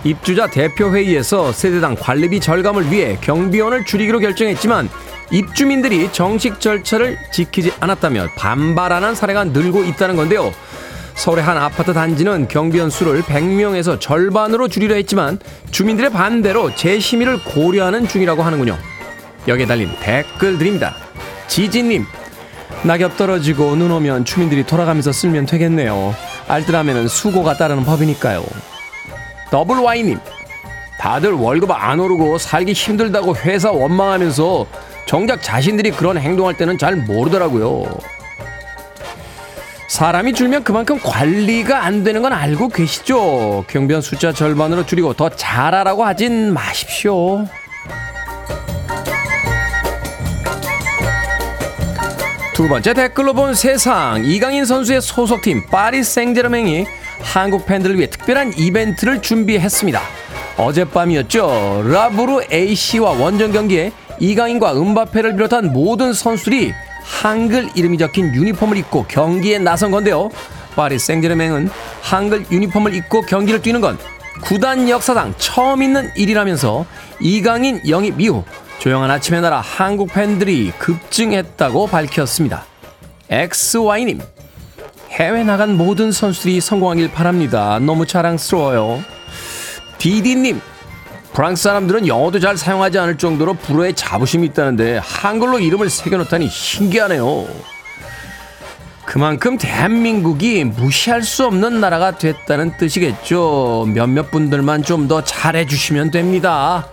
입주자 0.05 0.47
대표회의에서 0.47 1.53
세대당 1.53 1.97
관리비 1.97 2.41
절감을 2.41 2.91
위해 2.91 3.19
경비원을 3.21 3.85
줄이기로 3.85 4.21
결정했지만 4.21 4.89
입주민들이 5.31 6.13
정식 6.13 6.61
절차를 6.61 7.19
지키지 7.33 7.73
않았다며 7.81 8.29
반발하는 8.37 9.15
사례가 9.15 9.45
늘고 9.45 9.85
있다는 9.85 10.17
건데요. 10.17 10.53
서울의 11.15 11.45
한 11.45 11.57
아파트 11.57 11.93
단지는 11.93 12.49
경비원 12.49 12.91
수를 12.91 13.23
100명에서 13.23 14.01
절반으로 14.01 14.69
줄이려 14.69 14.97
했지만 14.97 15.39
주민들의 15.71 16.11
반대로 16.11 16.75
재심의를 16.75 17.43
고려하는 17.45 18.09
중이라고 18.09 18.43
하는군요. 18.43 18.77
여기에 19.47 19.67
달린 19.67 19.91
댓글들입니다. 20.01 20.97
지진님, 21.47 22.05
낙엽 22.83 23.17
떨어지고 23.17 23.77
눈 23.77 23.91
오면 23.93 24.25
주민들이 24.25 24.65
돌아가면서 24.65 25.13
쓸면 25.13 25.47
되겠네요. 25.47 26.15
알뜰하면 26.49 27.09
수고가 27.09 27.57
따르는 27.57 27.85
법이니까요. 27.85 28.45
더블 29.51 29.77
와이님, 29.79 30.19
다들 30.99 31.33
월급 31.33 31.71
안 31.71 32.01
오르고 32.01 32.39
살기 32.39 32.73
힘들다고 32.73 33.37
회사 33.37 33.71
원망하면서 33.71 34.67
정작 35.07 35.43
자신들이 35.43 35.91
그런 35.91 36.19
행동할 36.19 36.57
때는 36.57 36.79
잘 36.79 36.97
모르더라고요. 36.97 37.85
사람이 39.89 40.33
줄면 40.33 40.65
그만큼 40.65 40.99
관리가 40.99 41.85
안 41.85 42.03
되는 42.03 42.21
건 42.21 42.33
알고 42.33 42.69
계시죠? 42.71 43.65
경비원 43.69 44.03
숫자 44.03 44.33
절반으로 44.33 44.87
줄이고 44.87 45.13
더 45.13 45.29
잘하라고 45.29 46.05
하진 46.05 46.53
마십시오. 46.53 47.47
두 52.55 52.69
번째 52.69 52.95
댓글로 52.95 53.35
본 53.35 53.55
세상 53.55 54.25
이강인 54.25 54.65
선수의 54.65 55.01
소속팀 55.01 55.67
파리 55.67 56.03
생제르맹이 56.03 56.87
한국 57.21 57.67
팬들을 57.67 57.97
위해 57.97 58.09
특별한 58.09 58.55
이벤트를 58.57 59.23
준비했습니다. 59.23 60.01
어젯밤이었죠. 60.57 61.85
라브루 61.89 62.45
A씨와 62.53 63.13
원정 63.13 63.53
경기에 63.53 63.93
이강인과 64.21 64.77
은바페를 64.81 65.35
비롯한 65.35 65.73
모든 65.73 66.13
선수들이 66.13 66.73
한글 67.03 67.69
이름이 67.75 67.99
적힌 67.99 68.35
유니폼을 68.35 68.77
입고 68.79 69.05
경기에 69.09 69.59
나선 69.59 69.91
건데요. 69.91 70.31
파리 70.75 70.99
생제르맹은 70.99 71.71
한글 72.03 72.45
유니폼을 72.51 72.95
입고 72.95 73.23
경기를 73.23 73.63
뛰는 73.63 73.81
건 73.81 73.99
구단 74.43 74.89
역사상 74.89 75.35
처음 75.39 75.83
있는 75.83 76.11
일이라면서 76.17 76.87
이강인 77.21 77.83
영입 77.89 78.21
이후 78.21 78.45
조용한 78.79 79.11
아침의 79.11 79.41
나라 79.41 79.61
한국 79.61 80.13
팬들이 80.13 80.73
급증했다고 80.79 81.87
밝혔습니다. 81.87 82.65
XY님, 83.31 84.21
해외 85.11 85.45
나간 85.45 85.77
모든 85.77 86.11
선수들이 86.13 86.61
성공하길 86.61 87.13
바랍니다. 87.13 87.79
너무 87.79 88.07
자랑스러워요. 88.07 89.03
디디님, 89.99 90.61
프랑스 91.35 91.65
사람들은 91.65 92.07
영어도 92.07 92.39
잘 92.39 92.57
사용하지 92.57 92.97
않을 93.01 93.19
정도로 93.19 93.55
불어의 93.55 93.95
자부심이 93.95 94.47
있다는데 94.47 94.99
한글로 95.03 95.59
이름을 95.59 95.91
새겨놓다니 95.91 96.49
신기하네요. 96.49 97.47
그만큼 99.05 99.59
대한민국이 99.59 100.63
무시할 100.65 101.23
수 101.23 101.45
없는 101.47 101.81
나라가 101.81 102.17
됐다는 102.17 102.77
뜻이겠죠. 102.79 103.87
몇몇 103.93 104.31
분들만 104.31 104.83
좀 104.85 105.09
더 105.09 105.23
잘해주시면 105.23 106.13
됩니다. 106.13 106.87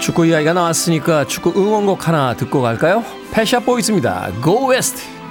축구 0.00 0.26
이야기가 0.26 0.52
나왔으니까 0.52 1.26
축구 1.26 1.50
응원곡 1.56 2.08
하나 2.08 2.34
듣고 2.34 2.62
갈까요? 2.62 3.04
패샤 3.32 3.60
보이스입니다. 3.60 4.30
Go 4.42 4.70
West. 4.70 5.21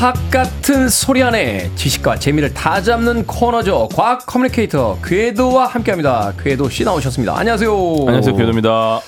과학 0.00 0.30
같은 0.30 0.88
소리 0.88 1.22
안에 1.22 1.70
지식과 1.74 2.18
재미를 2.18 2.54
다 2.54 2.80
잡는 2.80 3.26
코너죠. 3.26 3.90
과학 3.94 4.24
커뮤니케이터 4.24 4.96
궤도와 5.04 5.66
함께합니다. 5.66 6.32
궤도 6.42 6.70
씨 6.70 6.84
나오셨습니다. 6.84 7.36
안녕하세요. 7.36 7.70
안녕하세요. 8.06 8.34
궤도입니다. 8.34 9.00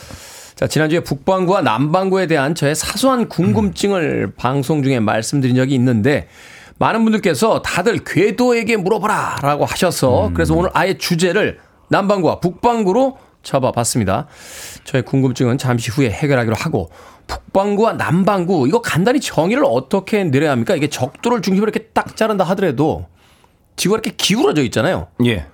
자 0.55 0.66
지난주에 0.66 1.00
북반구와 1.00 1.62
남반구에 1.62 2.26
대한 2.26 2.55
저의 2.55 2.74
사소한 2.74 3.31
궁금증을 3.31 4.35
방송 4.37 4.83
중에 4.83 5.00
말씀드린 5.00 5.57
적이 5.57 5.76
있는데 5.76 6.28
많은 6.76 7.02
분들께서 7.05 7.62
다들 7.62 8.05
궤도에게 8.05 8.76
물어봐라 8.76 9.38
라고 9.40 9.64
하셔서 9.64 10.26
음. 10.26 10.35
그래서 10.35 10.52
오늘 10.55 10.68
아예 10.74 10.98
주제를 10.98 11.59
남반구와 11.88 12.40
북반구로 12.40 13.16
잡아봤습니다. 13.42 14.26
저의 14.85 15.05
궁금증은 15.05 15.57
잠시 15.57 15.90
후에 15.90 16.11
해결하기로 16.11 16.55
하고 16.55 16.90
북반구와 17.27 17.95
남반구 17.95 18.67
이거 18.69 18.81
간단히 18.81 19.21
정의를 19.21 19.65
어떻게 19.67 20.25
내려야 20.25 20.53
합니까? 20.53 20.75
이게 20.75 20.89
적도를 20.89 21.43
중심으로 21.43 21.71
이렇게 21.71 21.89
딱 21.93 22.17
자른다 22.17 22.45
하더라도 22.45 23.07
지구가 23.77 23.97
이렇게 23.97 24.13
기울어져 24.17 24.63
있잖아요. 24.65 25.09
예. 25.25 25.47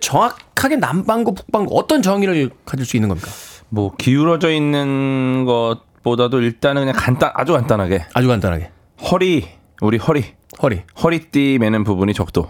정확하게 0.00 0.76
남반구, 0.76 1.34
북반구 1.34 1.76
어떤 1.78 2.02
정의를 2.02 2.50
가질 2.64 2.84
수 2.84 2.96
있는 2.96 3.08
겁니까? 3.08 3.30
뭐 3.70 3.94
기울어져 3.96 4.50
있는 4.50 5.44
것보다도 5.44 6.40
일단은 6.40 6.82
그냥 6.82 6.94
간단 6.96 7.30
아주 7.34 7.52
간단하게 7.52 8.06
아주 8.14 8.28
간단하게 8.28 8.70
허리 9.10 9.48
우리 9.80 9.98
허리 9.98 10.24
허리 10.62 10.82
허리띠 11.02 11.58
매는 11.60 11.84
부분이 11.84 12.14
적도. 12.14 12.48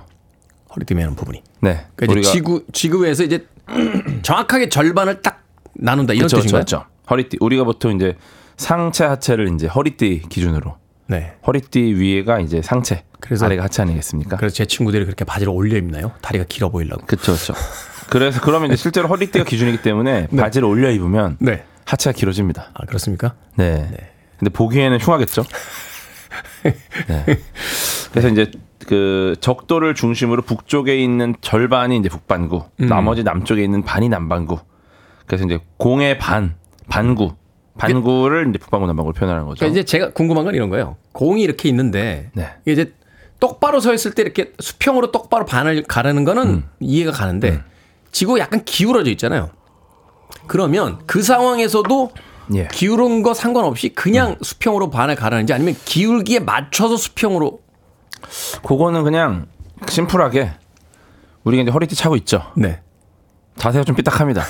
허리띠 0.74 0.94
매는 0.94 1.14
부분이. 1.14 1.42
네. 1.60 1.86
그러니까 1.96 2.20
이제 2.20 2.30
지구 2.32 2.64
지구에서 2.72 3.24
이제 3.24 3.46
정확하게 4.22 4.68
절반을 4.68 5.22
딱 5.22 5.42
나눈다 5.74 6.14
이런 6.14 6.24
그쵸, 6.24 6.38
뜻인가요? 6.38 6.62
그쵸, 6.62 6.78
그쵸. 6.78 6.88
허리띠 7.10 7.38
우리가 7.40 7.64
보통 7.64 7.94
이제 7.96 8.16
상체 8.58 9.04
하체를 9.04 9.54
이제 9.54 9.66
허리띠 9.66 10.22
기준으로 10.28 10.76
네. 11.06 11.32
허리띠 11.46 11.80
위에가 11.94 12.40
이제 12.40 12.60
상체 12.60 13.04
그래서- 13.20 13.46
아래가 13.46 13.64
하체 13.64 13.80
아니겠습니까? 13.82 14.36
그래서 14.36 14.54
제 14.54 14.66
친구들이 14.66 15.04
그렇게 15.06 15.24
바지를 15.24 15.52
올려 15.52 15.78
입나요? 15.78 16.12
다리가 16.20 16.44
길어 16.48 16.68
보이려고. 16.68 17.06
그렇죠, 17.06 17.32
그렇죠. 17.32 17.54
그래서 18.10 18.40
그러면 18.40 18.68
이제 18.68 18.76
실제로 18.76 19.08
허리띠가 19.08 19.44
기준이기 19.44 19.80
때문에 19.82 20.26
바지를 20.28 20.68
올려 20.68 20.90
입으면 20.90 21.36
네. 21.40 21.64
하체가 21.86 22.14
길어집니다. 22.14 22.70
아 22.74 22.84
그렇습니까? 22.86 23.34
네. 23.56 23.88
근데 24.38 24.50
보기에는 24.52 24.98
흉하겠죠. 24.98 25.44
네. 27.08 27.24
그래서 28.10 28.28
이제 28.28 28.50
그 28.86 29.34
적도를 29.40 29.94
중심으로 29.94 30.42
북쪽에 30.42 30.96
있는 30.96 31.34
절반이 31.40 31.96
이제 31.98 32.08
북반구, 32.08 32.64
음. 32.80 32.86
나머지 32.86 33.22
남쪽에 33.22 33.62
있는 33.62 33.82
반이 33.82 34.08
남반구. 34.08 34.58
그래서 35.26 35.44
이제 35.44 35.58
공의 35.76 36.18
반, 36.18 36.54
반구, 36.88 37.34
반구를 37.78 38.48
이제 38.50 38.58
북반구, 38.58 38.86
남반구로 38.86 39.14
표현하는 39.14 39.46
거죠. 39.46 39.60
그러니까 39.60 39.80
이제 39.80 39.84
제가 39.84 40.10
궁금한 40.12 40.44
건 40.44 40.54
이런 40.54 40.68
거예요. 40.68 40.96
공이 41.12 41.42
이렇게 41.42 41.68
있는데 41.68 42.30
네. 42.34 42.50
이제 42.66 42.92
똑바로 43.40 43.80
서 43.80 43.94
있을 43.94 44.12
때 44.14 44.22
이렇게 44.22 44.52
수평으로 44.58 45.12
똑바로 45.12 45.44
반을 45.44 45.84
가르는 45.84 46.24
거는 46.24 46.46
음. 46.46 46.68
이해가 46.80 47.12
가는데 47.12 47.62
지구가 48.12 48.40
약간 48.40 48.64
기울어져 48.64 49.10
있잖아요. 49.12 49.50
그러면 50.46 50.98
그 51.06 51.22
상황에서도 51.22 52.10
예. 52.54 52.68
기울은 52.72 53.22
거 53.22 53.34
상관없이 53.34 53.90
그냥 53.90 54.36
수평으로 54.42 54.90
반을 54.90 55.14
가르는지 55.14 55.52
아니면 55.52 55.76
기울기에 55.84 56.40
맞춰서 56.40 56.96
수평으로 56.96 57.60
그거는 58.66 59.04
그냥 59.04 59.46
심플하게 59.86 60.52
우리가 61.44 61.62
이제 61.62 61.70
허리띠 61.70 61.94
차고 61.94 62.16
있죠. 62.16 62.42
네. 62.56 62.80
자세가 63.56 63.84
좀 63.84 63.94
삐딱합니다. 63.96 64.42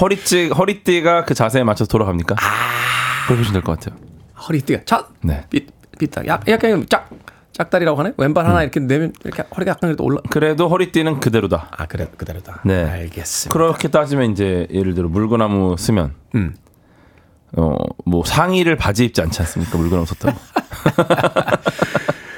허리띠 0.00 0.48
허리띠가 0.50 1.24
그 1.24 1.34
자세에 1.34 1.64
맞춰서 1.64 1.88
돌아갑니까? 1.88 2.36
그렇게 3.26 3.38
보시면 3.40 3.52
될 3.52 3.62
것 3.62 3.78
같아요. 3.80 3.98
허리띠가 4.48 4.80
자 4.84 5.06
네. 5.22 5.44
삐, 5.50 5.66
삐딱 5.98 6.26
약- 6.26 6.48
약간 6.48 6.86
짝 6.88 7.10
짝다리라고 7.52 7.98
하네. 7.98 8.12
왼발 8.16 8.46
하나 8.46 8.62
이렇게 8.62 8.80
내면 8.80 9.12
이렇게 9.24 9.42
허리가 9.54 9.72
약간 9.72 9.94
올라. 9.98 10.20
그래도 10.30 10.68
허리띠는 10.68 11.20
그대로다. 11.20 11.68
아 11.70 11.86
그래 11.86 12.08
그대로다. 12.16 12.60
네. 12.64 12.84
알겠습니다. 12.84 13.52
그렇게 13.52 13.88
따지면 13.88 14.32
이제 14.32 14.66
예를 14.72 14.94
들어 14.94 15.08
물구나무 15.08 15.76
쓰면 15.78 16.14
음. 16.34 16.54
어뭐 17.56 18.24
상의를 18.24 18.76
바지 18.76 19.04
입지 19.04 19.20
않지 19.20 19.42
않습니까? 19.42 19.76
물구나무 19.76 20.06
섰다고. 20.06 20.38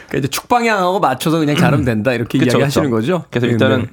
그러니까 0.09 0.18
이제 0.18 0.28
축방향하고 0.28 0.98
맞춰서 1.00 1.38
그냥 1.38 1.57
자르면 1.57 1.85
된다 1.85 2.12
이렇게 2.12 2.38
그쵸, 2.38 2.50
이야기하시는 2.59 2.90
그쵸. 2.90 2.96
거죠. 2.96 3.24
그래서 3.30 3.46
네, 3.46 3.52
일단은 3.52 3.83
네. 3.83 3.88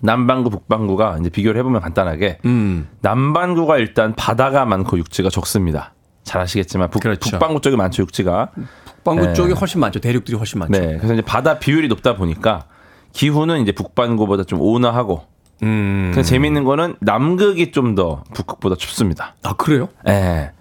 남반구 0.00 0.50
북반구가 0.50 1.18
이제 1.20 1.30
비교를 1.30 1.58
해보면 1.60 1.80
간단하게 1.80 2.38
음. 2.44 2.88
남반구가 3.00 3.78
일단 3.78 4.14
바다가 4.14 4.64
많고 4.64 4.98
육지가 4.98 5.28
적습니다. 5.30 5.94
잘 6.24 6.40
아시겠지만 6.42 6.90
북, 6.90 7.02
그렇죠. 7.02 7.30
북반구 7.30 7.60
쪽이 7.60 7.76
많죠 7.76 8.02
육지가. 8.02 8.50
북반구 8.96 9.26
네. 9.26 9.32
쪽이 9.34 9.52
훨씬 9.54 9.80
많죠. 9.80 10.00
대륙들이 10.00 10.36
훨씬 10.36 10.58
많죠. 10.58 10.72
네. 10.78 10.96
그래서 10.98 11.14
이제 11.14 11.22
바다 11.22 11.58
비율이 11.58 11.88
높다 11.88 12.16
보니까 12.16 12.66
기후는 13.12 13.62
이제 13.62 13.72
북반구보다 13.72 14.44
좀 14.44 14.60
온화하고. 14.60 15.22
음. 15.62 16.10
그래서 16.12 16.28
재밌는 16.28 16.64
거는 16.64 16.96
남극이 17.00 17.72
좀 17.72 17.94
더 17.94 18.22
북극보다 18.34 18.76
춥습니다. 18.76 19.34
아 19.42 19.54
그래요? 19.54 19.88
예. 20.06 20.52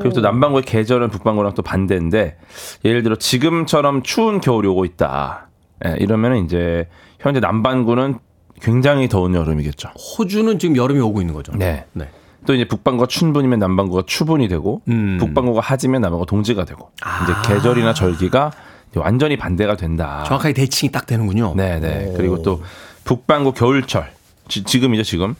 그리고 0.00 0.10
또 0.14 0.20
남반구의 0.20 0.64
계절은 0.64 1.10
북반구랑 1.10 1.54
또 1.54 1.62
반대인데 1.62 2.38
예를 2.84 3.04
들어 3.04 3.14
지금처럼 3.14 4.02
추운 4.02 4.40
겨울이 4.40 4.66
오고 4.66 4.84
있다. 4.84 5.48
예, 5.86 5.96
이러면은 6.00 6.44
이제 6.44 6.88
현재 7.20 7.38
남반구는 7.38 8.18
굉장히 8.60 9.08
더운 9.08 9.34
여름이겠죠. 9.34 9.88
호주는 9.88 10.58
지금 10.58 10.76
여름이 10.76 11.00
오고 11.00 11.20
있는 11.20 11.34
거죠. 11.34 11.52
네. 11.54 11.84
네. 11.92 12.08
또 12.46 12.54
이제 12.54 12.66
북반구가 12.66 13.06
춘분이면 13.06 13.58
남반구가 13.58 14.04
추분이 14.06 14.48
되고 14.48 14.80
음. 14.88 15.18
북반구가 15.18 15.60
하지면 15.60 16.00
남반구가 16.00 16.28
동지가 16.28 16.64
되고 16.64 16.90
이제 17.24 17.54
계절이나 17.54 17.92
절기가 17.92 18.52
완전히 18.96 19.36
반대가 19.36 19.76
된다. 19.76 20.24
정확하게 20.26 20.54
대칭이 20.54 20.90
딱 20.90 21.06
되는군요. 21.06 21.54
네 21.54 21.80
네. 21.80 22.14
그리고 22.16 22.42
또 22.42 22.62
북반구 23.04 23.52
겨울철 23.52 24.10
지, 24.48 24.64
지금이죠 24.64 25.02
지금 25.02 25.34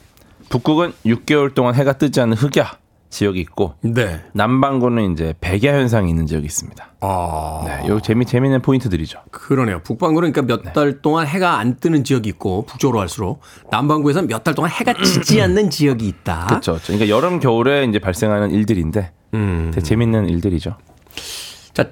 북극은 0.49 0.93
6개월 1.05 1.53
동안 1.53 1.75
해가 1.75 1.93
뜨지 1.93 2.21
않는 2.21 2.37
흑야 2.37 2.77
지역이 3.11 3.39
있고 3.41 3.75
네. 3.81 4.21
남반구는 4.33 5.11
이제 5.13 5.35
백야 5.41 5.73
현상이 5.75 6.09
있는 6.09 6.25
지역이 6.25 6.45
있습니다. 6.45 6.93
아. 7.01 7.61
네, 7.65 7.87
여기 7.87 8.01
재미 8.01 8.25
재미있는 8.25 8.61
포인트들이죠. 8.63 9.19
그러네요. 9.31 9.81
북반구는 9.83 10.31
그러니까 10.31 10.55
몇 10.55 10.73
달 10.73 11.01
동안 11.01 11.27
해가 11.27 11.59
안 11.59 11.75
뜨는 11.75 12.03
지역이 12.03 12.29
있고 12.29 12.65
북쪽으로 12.65 12.97
갈수록 12.99 13.41
남반구에서는 13.69 14.27
몇 14.29 14.43
달 14.43 14.55
동안 14.55 14.71
해가 14.71 14.93
지지 15.03 15.39
않는 15.43 15.69
지역이 15.69 16.07
있다. 16.07 16.47
그렇죠. 16.47 16.79
그러니까 16.83 17.09
여름 17.09 17.39
겨울에 17.39 17.83
이제 17.85 17.99
발생하는 17.99 18.51
일들인데 18.51 19.11
음. 19.35 19.71
되게 19.73 19.83
재밌는 19.83 20.29
일들이죠. 20.29 20.77
자, 21.73 21.89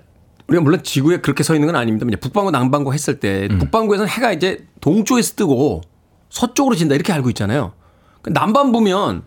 우리가 0.48 0.64
물론 0.64 0.82
지구에 0.82 1.18
그렇게 1.18 1.44
서 1.44 1.54
있는 1.54 1.68
건 1.68 1.76
아닙니다. 1.76 2.06
이제 2.08 2.16
북반구, 2.16 2.52
남반구 2.52 2.94
했을 2.94 3.20
때 3.20 3.48
음. 3.52 3.60
북반구에서는 3.60 4.10
해가 4.10 4.32
이제 4.32 4.66
동쪽에서 4.82 5.36
뜨고 5.36 5.82
서쪽으로 6.30 6.76
진다 6.76 6.96
이렇게 6.96 7.12
알고 7.12 7.30
있잖아요. 7.30 7.74
그 8.22 8.30
남반 8.32 8.72
보면 8.72 9.24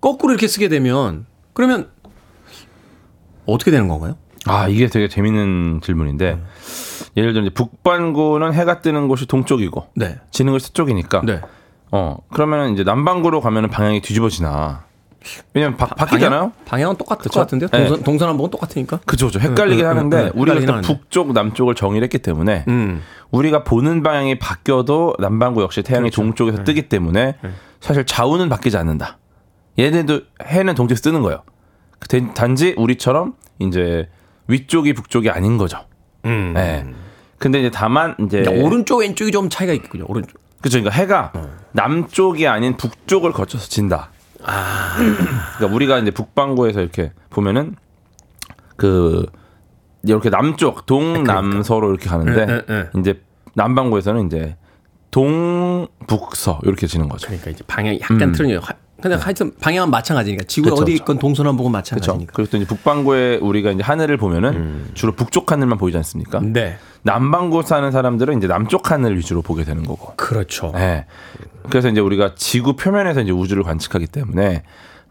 거꾸로 0.00 0.32
이렇게 0.32 0.46
쓰게 0.46 0.68
되면 0.68 1.26
그러면 1.52 1.88
어떻게 3.46 3.70
되는 3.70 3.88
건가요? 3.88 4.16
아 4.46 4.68
이게 4.68 4.86
되게 4.86 5.08
재밌는 5.08 5.80
질문인데 5.82 6.40
예를 7.16 7.32
들어 7.32 7.44
이제 7.44 7.52
북반구는 7.52 8.54
해가 8.54 8.80
뜨는 8.80 9.08
곳이 9.08 9.26
동쪽이고 9.26 9.88
네. 9.96 10.18
지는 10.30 10.52
곳이 10.52 10.66
서쪽이니까 10.68 11.22
네. 11.24 11.40
어 11.92 12.16
그러면 12.32 12.72
이제 12.72 12.84
남반구로 12.84 13.40
가면은 13.40 13.68
방향이 13.68 14.00
뒤집어지나 14.00 14.84
왜냐면 15.52 15.76
바, 15.76 15.86
바뀌잖아요. 15.86 16.40
방향? 16.40 16.52
방향은 16.64 16.96
똑같을 16.96 17.24
그쵸? 17.24 17.34
것 17.34 17.40
같은데요. 17.40 17.68
네. 17.70 17.78
동선, 17.86 18.02
동서남북은 18.02 18.50
똑같으니까. 18.50 19.00
그죠, 19.04 19.26
그죠. 19.26 19.38
헷갈리긴 19.38 19.84
음, 19.84 19.90
음, 19.90 19.96
하는데 19.96 20.16
음, 20.28 20.30
우리가 20.34 20.58
일단. 20.58 20.80
북쪽, 20.80 21.32
남쪽을 21.34 21.74
정의를 21.74 22.04
했기 22.06 22.18
때문에 22.18 22.64
음. 22.68 23.02
우리가 23.30 23.62
보는 23.64 24.02
방향이 24.02 24.38
바뀌어도 24.38 25.16
남반구 25.18 25.60
역시 25.62 25.82
태양이 25.82 26.04
그렇죠. 26.08 26.22
동쪽에서 26.22 26.58
네. 26.58 26.64
뜨기 26.64 26.88
때문에 26.88 27.36
사실 27.80 28.06
좌우는 28.06 28.48
바뀌지 28.48 28.78
않는다. 28.78 29.18
얘네도 29.80 30.20
해는 30.44 30.74
동쪽에서 30.74 31.02
뜨는 31.02 31.22
거예요. 31.22 31.42
그 31.98 32.08
단- 32.08 32.34
단지 32.34 32.74
우리처럼 32.76 33.34
이제 33.58 34.08
위쪽이 34.48 34.92
북쪽이 34.94 35.30
아닌 35.30 35.58
거죠. 35.58 35.78
음. 36.24 36.52
네. 36.54 36.86
근데 37.38 37.60
이제 37.60 37.70
다만 37.72 38.14
이제 38.20 38.42
그러니까 38.42 38.66
오른쪽 38.66 38.98
왼쪽이 38.98 39.30
좀 39.30 39.48
차이가 39.48 39.72
있군요. 39.72 40.04
오른쪽. 40.08 40.38
그죠. 40.60 40.78
그러니까 40.78 40.94
해가 41.00 41.32
어. 41.34 41.48
남쪽이 41.72 42.46
아닌 42.46 42.76
북쪽을 42.76 43.32
거쳐서 43.32 43.66
진다. 43.68 44.10
아. 44.44 44.96
그러니까 45.56 45.74
우리가 45.74 45.98
이제 45.98 46.10
북반구에서 46.10 46.80
이렇게 46.80 47.12
보면은 47.30 47.76
그 48.76 49.24
이렇게 50.02 50.30
남쪽 50.30 50.86
동남서로 50.86 51.90
이렇게 51.90 52.08
가는데 52.08 52.46
네, 52.46 52.62
네, 52.66 52.86
이제 52.98 53.22
남반구에서는 53.54 54.26
이제 54.26 54.56
동북서 55.10 56.60
이렇게 56.64 56.86
지는 56.86 57.08
거죠. 57.08 57.26
그러니까 57.26 57.50
이제 57.50 57.62
방향이 57.66 58.00
약간 58.00 58.22
음. 58.22 58.32
틀려요. 58.32 58.60
하- 59.00 59.02
근데 59.02 59.16
하여튼 59.16 59.52
방향은 59.60 59.90
마찬가지니까 59.90 60.44
지구 60.46 60.70
어디. 60.74 60.92
있건 60.94 61.18
동서남 61.18 61.56
북은 61.56 61.72
그렇죠. 61.72 61.94
마찬가지니까. 61.96 62.32
그리고 62.34 62.50
또 62.58 62.64
북반구에 62.66 63.36
우리가 63.36 63.70
이제 63.72 63.82
하늘을 63.82 64.16
보면은 64.16 64.90
주로 64.94 65.12
북쪽 65.12 65.50
하늘만 65.50 65.78
보이지 65.78 65.96
않습니까? 65.98 66.38
음. 66.40 66.52
네. 66.52 66.76
남반구 67.02 67.62
사는 67.62 67.90
사람들은 67.90 68.38
이제 68.38 68.46
남쪽 68.46 68.90
하늘 68.90 69.16
위주로 69.16 69.40
보게 69.42 69.64
되는 69.64 69.84
거고. 69.84 70.12
그렇죠. 70.16 70.72
네. 70.74 71.06
그래서 71.68 71.88
이제 71.88 72.00
우리가 72.00 72.34
지구 72.36 72.76
표면에서 72.76 73.22
이제 73.22 73.32
우주를 73.32 73.62
관측하기 73.62 74.06
때문에 74.06 74.62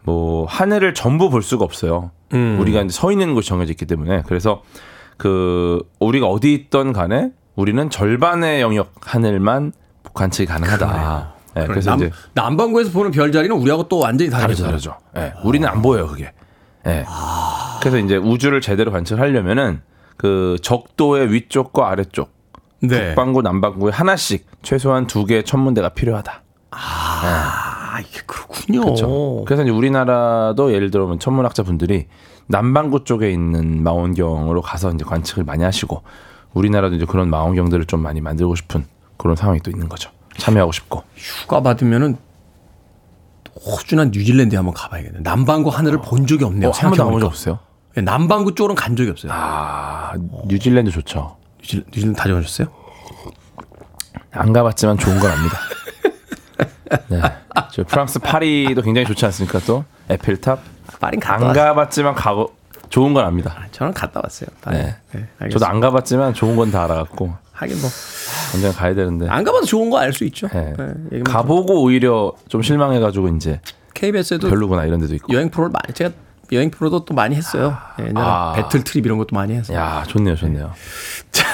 뭐 0.04 0.46
하늘을 0.46 0.94
전부 0.94 1.30
볼 1.30 1.42
수가 1.42 1.64
없어요. 1.64 2.10
음. 2.32 2.58
우리가 2.60 2.82
이제 2.82 2.92
서 2.92 3.10
있는 3.10 3.34
곳이 3.34 3.48
정해져 3.48 3.72
있기 3.72 3.86
때문에 3.86 4.22
그래서 4.26 4.62
그 5.16 5.82
우리가 5.98 6.26
어디 6.26 6.54
있던 6.54 6.92
간에 6.92 7.30
우리는 7.56 7.90
절반의 7.90 8.60
영역 8.62 8.92
하늘만 9.00 9.72
관측이 10.14 10.46
가능하다. 10.46 10.86
네, 10.86 10.92
그 10.92 11.39
래, 11.62 11.66
그래 11.66 11.80
서 11.80 11.90
남, 11.90 12.00
이제 12.00 12.10
남반구에서 12.34 12.90
보는 12.92 13.10
별자리는 13.10 13.54
우리하고 13.56 13.88
또 13.88 13.98
완전히 13.98 14.30
다르죠, 14.30 14.64
다르죠. 14.64 14.90
다르죠. 14.90 14.96
예, 15.16 15.32
우리는 15.44 15.66
안 15.68 15.82
보여요, 15.82 16.06
그게. 16.06 16.32
예. 16.86 17.04
그래서 17.80 17.98
이제 17.98 18.16
우주를 18.16 18.60
제대로 18.60 18.90
관측하려면은 18.92 19.82
그 20.16 20.56
적도의 20.62 21.32
위쪽과 21.32 21.90
아래쪽 21.90 22.32
네. 22.80 23.08
북반구 23.08 23.42
남반구에 23.42 23.92
하나씩 23.92 24.46
최소한 24.62 25.06
두 25.06 25.24
개의 25.24 25.44
천문대가 25.44 25.90
필요하다. 25.90 26.42
아, 26.72 27.98
이게 28.00 28.20
그렇군요. 28.26 28.80
그렇죠. 28.82 29.44
그래서 29.46 29.62
이제 29.62 29.70
우리나라도 29.70 30.72
예를 30.72 30.90
들어 30.90 31.04
보면 31.04 31.18
천문학자 31.18 31.62
분들이 31.62 32.06
남반구 32.46 33.04
쪽에 33.04 33.30
있는 33.30 33.82
망원경으로 33.82 34.62
가서 34.62 34.90
이제 34.90 35.04
관측을 35.04 35.44
많이 35.44 35.62
하시고 35.62 36.02
우리나라도 36.52 36.96
이제 36.96 37.04
그런 37.04 37.30
망원경들을 37.30 37.86
좀 37.86 38.00
많이 38.02 38.20
만들고 38.20 38.56
싶은 38.56 38.86
그런 39.16 39.36
상황이 39.36 39.60
또 39.60 39.70
있는 39.70 39.88
거죠. 39.88 40.10
참여하고 40.38 40.72
싶고. 40.72 41.02
휴가 41.16 41.60
받으면은 41.62 42.16
호주나 43.66 44.06
뉴질랜드에 44.06 44.56
한번 44.56 44.74
가봐야겠네. 44.74 45.20
남반구 45.22 45.70
하늘을 45.70 46.00
본 46.00 46.26
적이 46.26 46.44
없네요. 46.44 46.70
어, 46.70 46.72
한 46.72 46.90
번도 46.90 47.04
가본 47.04 47.20
적. 47.20 47.26
없어요? 47.26 47.58
네, 47.94 48.02
남반구 48.02 48.54
쪽으로는 48.54 48.76
간 48.80 48.96
적이 48.96 49.10
없어요. 49.10 49.32
아, 49.34 50.12
뉴질랜드 50.46 50.90
좋죠. 50.90 51.36
뉴질, 51.60 51.84
뉴질랜드 51.88 52.18
다녀오셨어요? 52.18 52.68
안 54.32 54.52
가봤지만 54.52 54.96
좋은 54.98 55.18
건 55.18 55.30
압니다. 55.32 55.58
네. 57.08 57.20
저 57.72 57.84
프랑스 57.84 58.18
파리도 58.20 58.82
굉장히 58.82 59.06
좋지 59.06 59.24
않습니까? 59.26 59.58
또 59.60 59.84
에펠탑. 60.08 60.60
갔다 61.20 61.34
안. 61.34 61.52
가봤지만 61.52 62.14
가고 62.14 62.54
좋은 62.88 63.12
건 63.14 63.24
압니다. 63.24 63.56
저는 63.72 63.92
갔다 63.92 64.20
왔어요. 64.22 64.48
파리. 64.60 64.78
네. 64.78 64.84
네, 65.12 65.20
저도 65.20 65.26
알겠습니다. 65.66 65.68
안 65.70 65.80
가봤지만 65.80 66.34
좋은 66.34 66.56
건 66.56 66.70
다 66.70 66.84
알아갖고 66.84 67.34
하긴 67.60 67.80
뭐. 67.80 67.90
언젠가 68.54 68.76
가야 68.76 68.94
되는데. 68.94 69.28
안 69.28 69.44
가봐도 69.44 69.66
좋은 69.66 69.90
거 69.90 69.98
알 69.98 70.12
수 70.12 70.24
있죠. 70.24 70.48
네. 70.48 70.74
네, 71.10 71.20
가보고 71.22 71.82
오히려 71.82 72.32
좀 72.48 72.62
실망해가지고 72.62 73.28
이제 73.36 73.60
KBS에도 73.94 74.48
별로구나 74.48 74.84
이런 74.86 75.00
데도 75.00 75.14
있고. 75.14 75.32
여행 75.34 75.50
프로를 75.50 75.70
많이 75.72 75.94
제가 75.94 76.10
여행 76.52 76.70
프로도 76.70 77.04
또 77.04 77.14
많이 77.14 77.36
했어요. 77.36 77.76
예, 78.00 78.06
옛날에 78.08 78.26
아. 78.26 78.52
Battle 78.56 78.82
Trip 78.82 79.06
이런 79.06 79.18
것도 79.18 79.34
많이 79.36 79.54
해서. 79.54 79.72
야 79.74 80.02
좋네요, 80.08 80.34
좋네요. 80.36 80.72
자, 81.30 81.44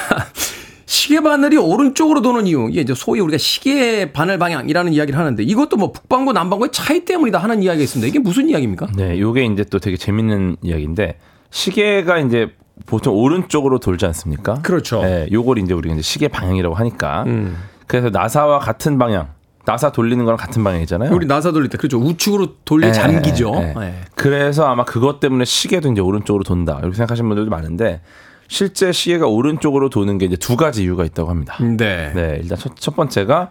시계 0.86 1.20
바늘이 1.20 1.56
오른쪽으로 1.58 2.22
도는 2.22 2.46
이유. 2.46 2.68
이게 2.70 2.80
이제 2.80 2.94
소위 2.94 3.20
우리가 3.20 3.36
시계 3.36 4.12
바늘 4.12 4.38
방향이라는 4.38 4.92
이야기를 4.92 5.18
하는데 5.18 5.42
이것도 5.42 5.76
뭐 5.76 5.92
북반구 5.92 6.32
남반구의 6.32 6.70
차이 6.72 7.04
때문이다 7.04 7.38
하는 7.38 7.62
이야기가 7.62 7.82
있습니다. 7.82 8.08
이게 8.08 8.18
무슨 8.20 8.48
이야기입니까? 8.48 8.88
네, 8.96 9.18
요게 9.20 9.44
이제 9.46 9.64
또 9.64 9.78
되게 9.80 9.96
재밌는 9.96 10.56
이야기인데 10.62 11.18
시계가 11.50 12.18
이제 12.20 12.48
보통 12.84 13.14
오른쪽으로 13.14 13.78
돌지 13.78 14.04
않습니까? 14.06 14.60
그렇죠. 14.62 15.02
네, 15.02 15.28
요걸 15.32 15.58
이제 15.58 15.72
우리가 15.72 15.94
이제 15.94 16.02
시계 16.02 16.28
방향이라고 16.28 16.74
하니까. 16.74 17.24
음. 17.26 17.56
그래서 17.86 18.10
나사와 18.10 18.58
같은 18.58 18.98
방향, 18.98 19.28
나사 19.64 19.92
돌리는 19.92 20.24
거랑 20.24 20.36
같은 20.36 20.62
방향이잖아요. 20.62 21.12
우리 21.12 21.26
나사 21.26 21.52
돌릴 21.52 21.68
때 21.70 21.78
그렇죠. 21.78 21.98
우측으로 21.98 22.56
돌릴 22.64 22.88
예, 22.88 22.92
잠기죠. 22.92 23.52
예, 23.56 23.74
예. 23.76 23.82
예. 23.82 23.94
그래서 24.14 24.66
아마 24.66 24.84
그것 24.84 25.20
때문에 25.20 25.44
시계도 25.44 25.90
이제 25.92 26.00
오른쪽으로 26.00 26.44
돈다 26.44 26.78
이렇게 26.80 26.96
생각하시는 26.96 27.28
분들도 27.28 27.50
많은데 27.50 28.00
실제 28.48 28.92
시계가 28.92 29.26
오른쪽으로 29.26 29.88
도는 29.88 30.18
게 30.18 30.26
이제 30.26 30.36
두 30.36 30.56
가지 30.56 30.82
이유가 30.82 31.04
있다고 31.04 31.30
합니다. 31.30 31.56
네. 31.60 32.12
네, 32.14 32.38
일단 32.42 32.58
첫, 32.58 32.76
첫 32.76 32.94
번째가 32.94 33.50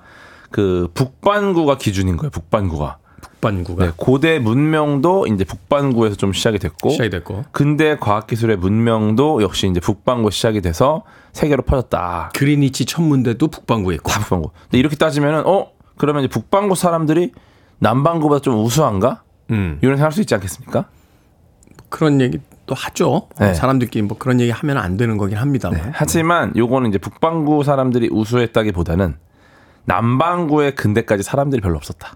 그 0.51 0.89
북반구가 0.93 1.77
기준인 1.77 2.17
거예요. 2.17 2.29
북반구가. 2.29 2.97
북반구가 3.45 3.85
네, 3.85 3.91
고대 3.95 4.39
문명도 4.39 5.27
이제 5.27 5.43
북반구에서 5.43 6.15
좀 6.15 6.33
시작이 6.33 6.57
됐고 6.57 6.89
시작이 6.89 7.09
됐고 7.11 7.45
근대 7.51 7.97
과학기술의 7.97 8.57
문명도 8.57 9.43
역시 9.43 9.67
이제 9.67 9.79
북반구 9.79 10.31
시작이 10.31 10.61
돼서 10.61 11.03
세계로 11.33 11.61
퍼졌다. 11.63 12.31
그리니치 12.33 12.85
천문대도 12.85 13.47
북반구에 13.49 13.95
있고. 13.95 14.09
다 14.09 14.19
북반구. 14.21 14.51
근데 14.63 14.79
이렇게 14.79 14.95
따지면은 14.95 15.43
어 15.45 15.67
그러면 15.97 16.23
이제 16.23 16.29
북반구 16.31 16.75
사람들이 16.75 17.31
남반구보다 17.79 18.41
좀 18.41 18.63
우수한가? 18.63 19.23
음. 19.51 19.77
이런 19.81 19.97
생각할 19.97 20.11
수 20.11 20.21
있지 20.21 20.33
않겠습니까? 20.33 20.85
그런 21.89 22.19
얘기 22.21 22.39
또 22.65 22.73
하죠. 22.73 23.27
네. 23.39 23.53
사람들끼리 23.53 24.01
뭐 24.03 24.17
그런 24.17 24.41
얘기 24.41 24.49
하면 24.49 24.77
안 24.77 24.97
되는 24.97 25.17
거긴 25.17 25.37
합니다만. 25.37 25.91
하지만 25.93 26.55
요거는 26.55 26.89
이제 26.89 26.97
북반구 26.97 27.63
사람들이 27.63 28.09
우수했다기보다는 28.11 29.17
남반구의 29.85 30.73
근대까지 30.73 31.21
사람들이 31.21 31.61
별로 31.61 31.77
없었다. 31.77 32.15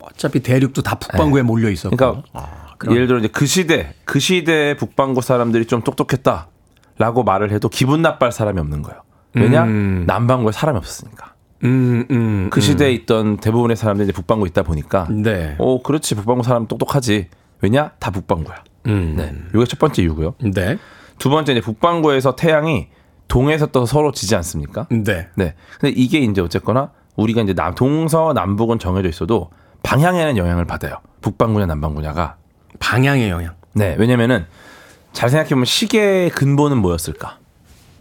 어차피 0.00 0.40
대륙도 0.40 0.82
다 0.82 0.96
북반구에 0.96 1.42
몰려 1.42 1.70
있었고. 1.70 1.96
그러니까 1.96 2.94
예를 2.94 3.06
들어 3.06 3.18
이제 3.18 3.28
그 3.28 3.46
시대 3.46 3.94
그 4.04 4.18
시대의 4.18 4.76
북반구 4.76 5.20
사람들이 5.20 5.66
좀 5.66 5.82
똑똑했다라고 5.82 7.24
말을 7.24 7.52
해도 7.52 7.68
기분 7.68 8.02
나빠할 8.02 8.32
사람이 8.32 8.58
없는 8.60 8.82
거예요. 8.82 9.02
왜냐 9.34 9.64
음. 9.64 10.04
남반구에 10.06 10.52
사람이 10.52 10.78
없었으니까. 10.78 11.34
음, 11.62 12.06
음, 12.10 12.48
그 12.50 12.60
시대에 12.62 12.90
있던 12.92 13.36
대부분의 13.36 13.76
사람들이 13.76 14.06
이제 14.06 14.12
북반구에 14.12 14.48
있다 14.48 14.62
보니까 14.62 15.06
네. 15.10 15.56
오 15.58 15.82
그렇지 15.82 16.14
북반구 16.14 16.42
사람 16.42 16.66
똑똑하지. 16.66 17.28
왜냐 17.60 17.90
다 17.98 18.10
북반구야. 18.10 18.64
음. 18.86 19.14
네, 19.16 19.34
이게 19.54 19.64
첫 19.66 19.78
번째 19.78 20.02
이유고요. 20.02 20.34
네. 20.54 20.78
두 21.18 21.28
번째 21.28 21.52
이제 21.52 21.60
북반구에서 21.60 22.34
태양이 22.34 22.88
동에서 23.28 23.66
떠서 23.66 23.86
서로 23.86 24.10
지지 24.10 24.34
않습니까? 24.36 24.86
네. 24.90 25.28
네. 25.36 25.54
근데 25.78 25.94
이게 25.94 26.18
이제 26.18 26.40
어쨌거나 26.40 26.92
우리가 27.16 27.42
이제 27.42 27.52
남, 27.52 27.74
동서 27.74 28.32
남북은 28.32 28.78
정해져 28.78 29.08
있어도 29.08 29.50
방향에는 29.82 30.36
영향을 30.36 30.64
받아요. 30.64 30.96
북반구냐 31.20 31.66
남반구냐가. 31.66 32.36
방향의 32.78 33.30
영향. 33.30 33.54
네. 33.74 33.94
왜냐면은 33.98 34.46
잘 35.12 35.28
생각해 35.28 35.50
보면 35.50 35.64
시계의 35.64 36.30
근본은 36.30 36.78
뭐였을까? 36.78 37.38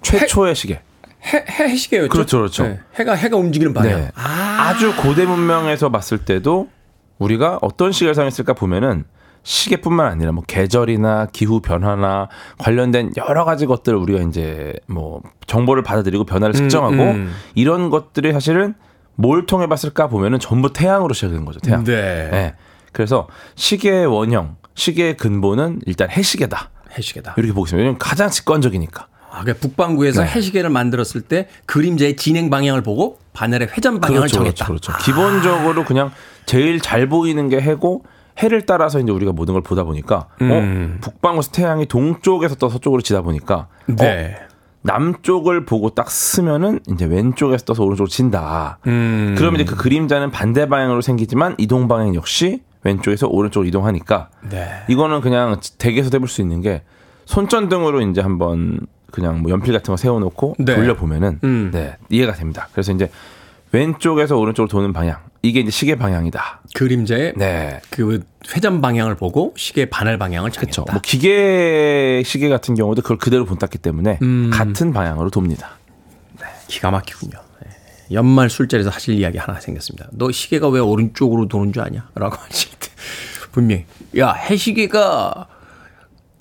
최초의 0.01 0.55
시계. 0.55 0.81
해, 1.25 1.45
해 1.49 1.75
시계였죠. 1.75 2.09
그렇죠, 2.09 2.37
그렇죠. 2.37 2.63
네. 2.63 2.79
해가 2.95 3.13
해가 3.13 3.35
움직이는 3.37 3.73
방향. 3.73 3.99
네. 3.99 4.11
아 4.15 4.73
주 4.79 4.95
고대 4.95 5.25
문명에서 5.25 5.89
봤을 5.89 6.19
때도 6.19 6.69
우리가 7.17 7.57
어떤 7.61 7.91
시계를 7.91 8.15
사용했을까 8.15 8.53
보면은 8.53 9.03
시계뿐만 9.43 10.05
아니라 10.05 10.31
뭐 10.31 10.43
계절이나 10.45 11.27
기후 11.33 11.59
변화나 11.59 12.29
관련된 12.59 13.13
여러 13.17 13.45
가지 13.45 13.65
것들을 13.65 13.97
우리가 13.97 14.21
이제 14.21 14.73
뭐 14.87 15.21
정보를 15.47 15.81
받아들이고 15.83 16.25
변화를 16.25 16.53
측정하고 16.53 16.95
음. 16.95 17.33
이런 17.55 17.89
것들이 17.89 18.31
사실은 18.31 18.75
뭘 19.19 19.45
통해 19.45 19.67
봤을까 19.67 20.07
보면은 20.07 20.39
전부 20.39 20.71
태양으로 20.71 21.13
시작된 21.13 21.43
거죠. 21.43 21.59
태양. 21.59 21.83
네. 21.83 22.29
네. 22.31 22.55
그래서 22.93 23.27
시계의 23.55 24.05
원형, 24.05 24.55
시계의 24.75 25.17
근본은 25.17 25.81
일단 25.85 26.09
해시계다. 26.09 26.69
해시계다. 26.97 27.35
이렇게 27.37 27.53
보겠습니다. 27.53 27.81
왜냐면 27.81 27.99
가장 27.99 28.29
직관적이니까. 28.29 29.07
아, 29.31 29.41
그러니까 29.41 29.59
북반구에서 29.59 30.23
네. 30.23 30.29
해시계를 30.29 30.69
만들었을 30.69 31.21
때 31.21 31.49
그림자의 31.65 32.15
진행 32.15 32.49
방향을 32.49 32.81
보고 32.81 33.19
바늘의 33.33 33.67
회전 33.75 33.99
방향을 33.99 34.21
그렇죠, 34.21 34.37
정했다. 34.37 34.65
그렇죠, 34.65 34.93
그렇죠. 34.93 35.03
기본적으로 35.05 35.83
그냥 35.83 36.11
제일 36.45 36.79
잘 36.79 37.09
보이는 37.09 37.49
게 37.49 37.59
해고 37.59 38.05
해를 38.41 38.65
따라서 38.65 39.01
이제 39.01 39.11
우리가 39.11 39.33
모든 39.33 39.53
걸 39.53 39.61
보다 39.61 39.83
보니까 39.83 40.27
음. 40.41 40.49
어 40.49 41.01
북방구에서 41.01 41.51
태양이 41.51 41.85
동쪽에서 41.85 42.55
떠 42.55 42.69
서쪽으로 42.69 43.01
지다 43.01 43.21
보니까 43.21 43.67
네. 43.85 44.37
어, 44.41 44.48
남쪽을 44.81 45.65
보고 45.65 45.89
딱 45.89 46.09
쓰면은 46.09 46.79
이제 46.91 47.05
왼쪽에서 47.05 47.65
떠서 47.65 47.83
오른쪽으로 47.83 48.07
친다. 48.07 48.79
음. 48.87 49.35
그러면 49.37 49.59
이제 49.59 49.69
그 49.69 49.75
그림자는 49.75 50.31
반대 50.31 50.67
방향으로 50.69 51.01
생기지만 51.01 51.55
이동 51.57 51.87
방향 51.87 52.15
역시 52.15 52.61
왼쪽에서 52.83 53.27
오른쪽으로 53.27 53.67
이동하니까 53.67 54.29
네. 54.49 54.69
이거는 54.87 55.21
그냥 55.21 55.59
댁에서 55.77 56.09
해볼 56.13 56.29
수 56.29 56.41
있는 56.41 56.61
게 56.61 56.83
손전등으로 57.25 58.01
이제 58.01 58.21
한번 58.21 58.79
그냥 59.11 59.41
뭐 59.41 59.51
연필 59.51 59.73
같은 59.73 59.91
거 59.91 59.97
세워놓고 59.97 60.55
네. 60.59 60.75
돌려 60.75 60.95
보면은 60.95 61.39
음. 61.43 61.71
네 61.73 61.97
이해가 62.09 62.33
됩니다. 62.33 62.69
그래서 62.71 62.93
이제 62.93 63.09
왼쪽에서 63.71 64.37
오른쪽으로 64.37 64.67
도는 64.69 64.93
방향 64.93 65.19
이게 65.41 65.61
이제 65.61 65.71
시계 65.71 65.95
방향이다. 65.95 66.61
그림자의 66.73 67.33
네. 67.37 67.79
그 67.89 68.21
회전 68.53 68.81
방향을 68.81 69.15
보고 69.15 69.53
시계 69.55 69.89
바늘 69.89 70.17
방향을. 70.17 70.51
그렇죠. 70.51 70.85
뭐 70.91 70.99
기계 71.01 72.21
시계 72.25 72.49
같은 72.49 72.75
경우도 72.75 73.01
그걸 73.01 73.17
그대로 73.17 73.45
본땄기 73.45 73.77
때문에 73.77 74.19
음. 74.21 74.49
같은 74.51 74.91
방향으로 74.91 75.29
돕니다. 75.29 75.77
기가 76.67 76.91
막히군요. 76.91 77.39
네. 77.63 77.69
연말 78.11 78.49
술자리에서 78.49 78.89
하실 78.89 79.15
이야기 79.15 79.37
하나 79.37 79.59
생겼습니다. 79.59 80.07
너 80.11 80.31
시계가 80.31 80.67
왜 80.69 80.79
오른쪽으로 80.79 81.47
도는 81.47 81.73
줄 81.73 81.83
아냐? 81.83 82.09
라고 82.15 82.35
하실 82.43 82.71
때 82.79 82.89
분명히 83.51 83.85
야 84.17 84.33
해시계가 84.33 85.47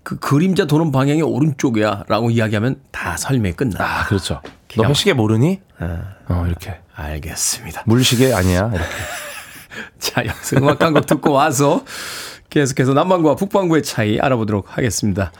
그 0.02 0.18
그림자 0.18 0.66
도는 0.66 0.90
방향이 0.90 1.22
오른쪽이야 1.22 2.04
라고 2.08 2.30
이야기하면 2.30 2.80
다 2.90 3.16
설명이 3.16 3.54
끝나. 3.54 3.76
아 3.78 4.06
그렇죠. 4.06 4.40
너 4.76 4.92
시계 4.92 5.12
모르니? 5.12 5.60
아, 5.78 6.14
어 6.28 6.44
이렇게 6.46 6.78
알겠습니다. 6.98 7.84
물시계 7.86 8.32
아니야. 8.32 8.70
이렇게. 8.74 8.90
자, 9.98 10.24
여기서 10.26 10.56
음악 10.56 10.82
한곡 10.82 11.06
듣고 11.06 11.32
와서 11.32 11.84
계속해서 12.50 12.92
남반구와 12.92 13.36
북반구의 13.36 13.82
차이 13.84 14.18
알아보도록 14.18 14.76
하겠습니다. 14.76 15.32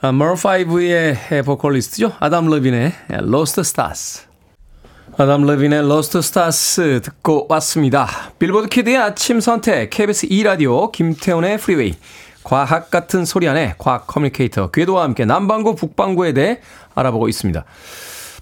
아, 0.00 0.10
마룬5의 0.10 1.44
보컬리스트죠. 1.44 2.12
아담 2.18 2.48
러빈의 2.48 2.92
Lost 3.10 3.60
Stars. 3.60 4.26
아담 5.16 5.42
러빈의 5.42 5.80
Lost 5.80 6.18
Stars 6.18 7.00
듣고 7.02 7.46
왔습니다. 7.48 8.08
빌보드 8.38 8.68
kid의 8.68 8.96
아침 8.96 9.40
선택, 9.40 9.90
KBS 9.90 10.28
2라디오, 10.28 10.90
김태훈의 10.90 11.58
프리웨이, 11.58 11.96
과학 12.42 12.90
같은 12.90 13.24
소리하네 13.24 13.74
과학 13.78 14.06
커뮤니케이터 14.06 14.70
궤도와 14.70 15.02
함께 15.04 15.24
남반구, 15.24 15.74
북반구에 15.76 16.32
대해 16.32 16.60
알아보고 16.94 17.28
있습니다. 17.28 17.64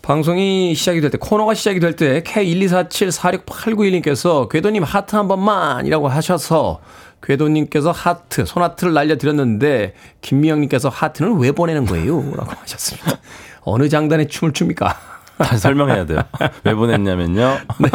방송이 0.06 0.74
시작이 0.76 1.00
될 1.00 1.10
때, 1.10 1.18
코너가 1.18 1.54
시작이 1.54 1.80
될 1.80 1.96
때, 1.96 2.22
K124746891님께서 2.22 4.48
궤도님 4.48 4.84
하트 4.84 5.16
한 5.16 5.26
번만 5.26 5.84
이라고 5.84 6.06
하셔서 6.06 6.78
궤도님께서 7.24 7.90
하트, 7.90 8.46
손하트를 8.46 8.94
날려드렸는데, 8.94 9.94
김미영님께서 10.20 10.90
하트는 10.90 11.40
왜 11.40 11.50
보내는 11.50 11.86
거예요? 11.86 12.22
라고 12.36 12.52
하셨습니다. 12.62 13.18
어느 13.62 13.88
장단에 13.88 14.28
춤을 14.28 14.52
춥니까? 14.52 14.96
다시 15.38 15.58
설명해야 15.58 16.06
돼요. 16.06 16.20
왜 16.62 16.72
보냈냐면요. 16.72 17.58
네. 17.80 17.88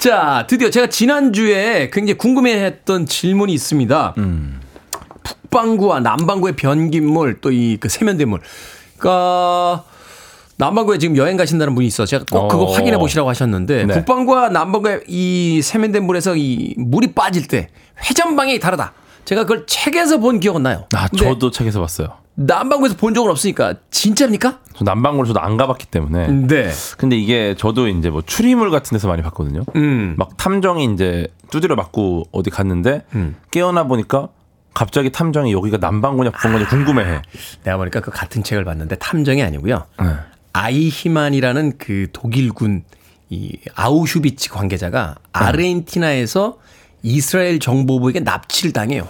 자, 0.00 0.44
드디어 0.48 0.70
제가 0.70 0.88
지난주에 0.88 1.90
굉장히 1.92 2.18
궁금해했던 2.18 3.06
질문이 3.06 3.54
있습니다. 3.54 4.14
음. 4.18 4.60
북방구와 5.22 6.00
남방구의 6.00 6.56
변기물, 6.56 7.40
또 7.40 7.52
이 7.52 7.76
그 7.78 7.88
세면대물. 7.88 8.40
그러니까, 8.98 9.84
남방구에 10.56 10.98
지금 10.98 11.16
여행 11.16 11.36
가신다는 11.36 11.74
분이 11.74 11.86
있어. 11.88 12.06
제가 12.06 12.24
꼭 12.30 12.48
그거 12.48 12.64
어. 12.64 12.72
확인해 12.72 12.96
보시라고 12.98 13.28
하셨는데, 13.28 13.86
네. 13.86 13.94
북방구와 13.94 14.50
남방구의 14.50 15.02
이 15.08 15.60
세면대물에서 15.62 16.36
이 16.36 16.74
물이 16.76 17.14
빠질 17.14 17.48
때 17.48 17.68
회전 18.08 18.36
방향이 18.36 18.60
다르다. 18.60 18.92
제가 19.24 19.42
그걸 19.42 19.66
책에서 19.66 20.18
본 20.18 20.38
기억은 20.38 20.62
나요. 20.62 20.86
아, 20.94 21.08
저도 21.08 21.50
책에서 21.50 21.80
봤어요. 21.80 22.08
남방구에서 22.36 22.96
본 22.96 23.14
적은 23.14 23.30
없으니까 23.30 23.74
진짜입니까? 23.90 24.58
저 24.76 24.84
남방구를 24.84 25.28
저도 25.28 25.40
안 25.40 25.56
가봤기 25.56 25.86
때문에. 25.86 26.28
네. 26.28 26.70
근데 26.98 27.16
이게 27.16 27.54
저도 27.56 27.88
이제 27.88 28.10
뭐 28.10 28.22
추리물 28.26 28.70
같은 28.70 28.94
데서 28.94 29.08
많이 29.08 29.22
봤거든요. 29.22 29.62
음. 29.76 30.14
막 30.18 30.36
탐정이 30.36 30.92
이제 30.92 31.28
두드려 31.50 31.76
맞고 31.76 32.24
어디 32.32 32.50
갔는데 32.50 33.04
음. 33.14 33.36
깨어나 33.50 33.84
보니까 33.84 34.28
갑자기 34.74 35.12
탐정이 35.12 35.52
여기가 35.52 35.76
남방구냐 35.78 36.32
북방구냐 36.32 36.66
궁금해해. 36.68 37.22
내가 37.62 37.76
보니까 37.76 38.00
그 38.00 38.10
같은 38.10 38.42
책을 38.42 38.64
봤는데 38.64 38.96
탐정이 38.96 39.42
아니고요. 39.42 39.86
네. 40.00 40.06
아이히만이라는 40.54 41.78
그 41.78 42.06
독일군 42.12 42.84
이 43.28 43.58
아우슈비츠 43.74 44.50
관계자가 44.50 45.16
아르헨티나에서 45.32 46.58
이스라엘 47.02 47.58
정보부에게 47.58 48.20
납치를 48.20 48.72
당해요. 48.72 49.06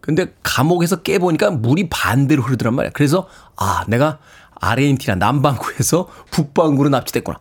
근데 0.00 0.34
감옥에서 0.42 1.02
깨보니까 1.02 1.50
물이 1.50 1.88
반대로 1.88 2.42
흐르더란 2.42 2.74
말이야. 2.74 2.92
그래서 2.92 3.26
아 3.56 3.84
내가 3.88 4.18
아르헨티나 4.60 5.16
남반구에서 5.16 6.08
북반구로 6.30 6.90
납치됐구나. 6.90 7.38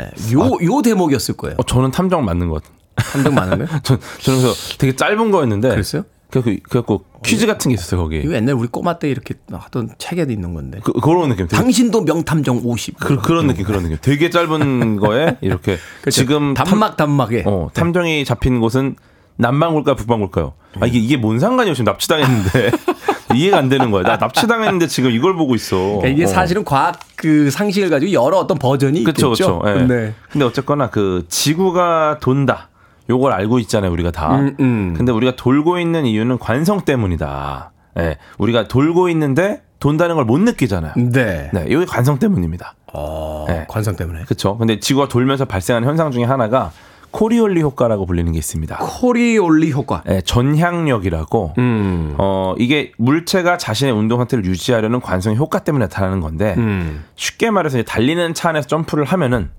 예, 0.00 0.32
요, 0.34 0.58
요 0.62 0.82
대목이었을 0.82 1.36
거예요. 1.36 1.56
어, 1.58 1.62
저는 1.62 1.92
탐정 1.92 2.24
맞는 2.24 2.48
것 2.48 2.62
같아요. 2.62 2.78
탐정 2.96 3.34
많은 3.34 3.58
거요? 3.58 3.80
전, 3.82 4.00
저는 4.20 4.40
그래서 4.40 4.76
되게 4.78 4.96
짧은 4.96 5.30
거였는데. 5.30 5.68
그랬어요? 5.68 6.04
그래갖고, 6.42 6.68
그래갖고 6.68 7.04
퀴즈 7.24 7.46
같은 7.46 7.68
게 7.70 7.74
있었어요, 7.74 8.00
거기. 8.02 8.18
이거 8.18 8.34
옛날 8.34 8.54
우리 8.54 8.68
꼬마 8.68 8.98
때 8.98 9.08
이렇게 9.08 9.34
하던 9.52 9.90
책에도 9.98 10.32
있는 10.32 10.54
건데. 10.54 10.80
그, 10.82 10.92
그런 10.92 11.28
느낌. 11.30 11.46
되게 11.46 11.56
당신도 11.56 12.02
명탐정 12.02 12.60
50. 12.64 12.98
그, 12.98 13.16
그런 13.18 13.46
느낌, 13.46 13.64
그런 13.64 13.82
느낌. 13.84 13.98
되게 14.00 14.30
짧은 14.30 14.96
거에 15.00 15.36
이렇게 15.40 15.78
그렇죠. 16.00 16.10
지금 16.20 16.54
탐- 16.54 16.66
단막 16.66 16.96
단막에. 16.96 17.44
어, 17.46 17.68
탐정이 17.72 18.24
잡힌 18.24 18.60
곳은 18.60 18.96
남방구일까요, 19.36 19.96
북방구일까요? 19.96 20.52
아, 20.80 20.86
이게, 20.86 20.98
이게 20.98 21.16
뭔 21.16 21.38
상관이에요? 21.40 21.74
지금 21.74 21.86
납치당했는데. 21.86 22.70
이해가 23.34 23.58
안 23.58 23.68
되는 23.68 23.90
거야. 23.90 24.04
나 24.04 24.16
납치당했는데 24.16 24.86
지금 24.86 25.10
이걸 25.10 25.34
보고 25.34 25.56
있어. 25.56 25.76
그러니까 25.76 26.08
이게 26.08 26.24
어. 26.24 26.26
사실은 26.28 26.62
과학 26.64 27.00
그 27.16 27.50
상식을 27.50 27.90
가지고 27.90 28.12
여러 28.12 28.36
어떤 28.38 28.58
버전이 28.58 29.02
그쵸, 29.02 29.32
있겠죠. 29.32 29.60
예. 29.66 29.82
네. 29.82 30.14
근데 30.30 30.44
어쨌거나 30.44 30.88
그 30.90 31.24
지구가 31.28 32.18
돈다. 32.20 32.68
요걸 33.10 33.32
알고 33.32 33.58
있잖아요, 33.60 33.90
우리가 33.92 34.10
다. 34.10 34.36
음, 34.38 34.56
음. 34.60 34.94
근데 34.96 35.12
우리가 35.12 35.36
돌고 35.36 35.78
있는 35.78 36.06
이유는 36.06 36.38
관성 36.38 36.82
때문이다. 36.82 37.72
예. 37.98 38.16
우리가 38.38 38.66
돌고 38.68 39.08
있는데 39.10 39.62
돈다는 39.80 40.16
걸 40.16 40.24
못 40.24 40.38
느끼잖아요. 40.40 40.92
네. 40.96 41.50
네. 41.52 41.64
이게 41.68 41.84
관성 41.84 42.18
때문입니다. 42.18 42.74
어, 42.94 43.44
네. 43.48 43.66
관성 43.68 43.96
때문에. 43.96 44.24
그렇죠. 44.24 44.56
근데 44.56 44.80
지구가 44.80 45.08
돌면서 45.08 45.44
발생하는 45.44 45.86
현상 45.86 46.10
중에 46.10 46.24
하나가 46.24 46.72
코리올리 47.10 47.60
효과라고 47.62 48.06
불리는 48.06 48.32
게 48.32 48.38
있습니다. 48.38 48.76
코리올리 48.78 49.70
효과. 49.72 50.02
예, 50.08 50.20
전향력이라고 50.22 51.54
음. 51.58 52.14
어 52.18 52.54
이게 52.58 52.90
물체가 52.98 53.56
자신의 53.58 53.92
운동 53.94 54.18
상태를 54.18 54.44
유지하려는 54.44 55.00
관성의 55.00 55.38
효과 55.38 55.60
때문에 55.60 55.84
나타나는 55.84 56.20
건데 56.20 56.54
음. 56.56 57.04
쉽게 57.14 57.50
말해서 57.50 57.80
달리는 57.82 58.34
차 58.34 58.48
안에서 58.48 58.66
점프를 58.66 59.04
하면은 59.04 59.50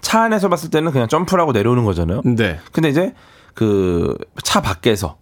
차 0.00 0.22
안에서 0.22 0.48
봤을 0.48 0.70
때는 0.70 0.92
그냥 0.92 1.08
점프를 1.08 1.40
하고 1.40 1.52
내려오는 1.52 1.84
거잖아요. 1.84 2.22
네. 2.24 2.58
근데 2.72 2.88
이제 2.88 3.14
그 3.54 4.14
차 4.44 4.60
밖에서 4.62 5.16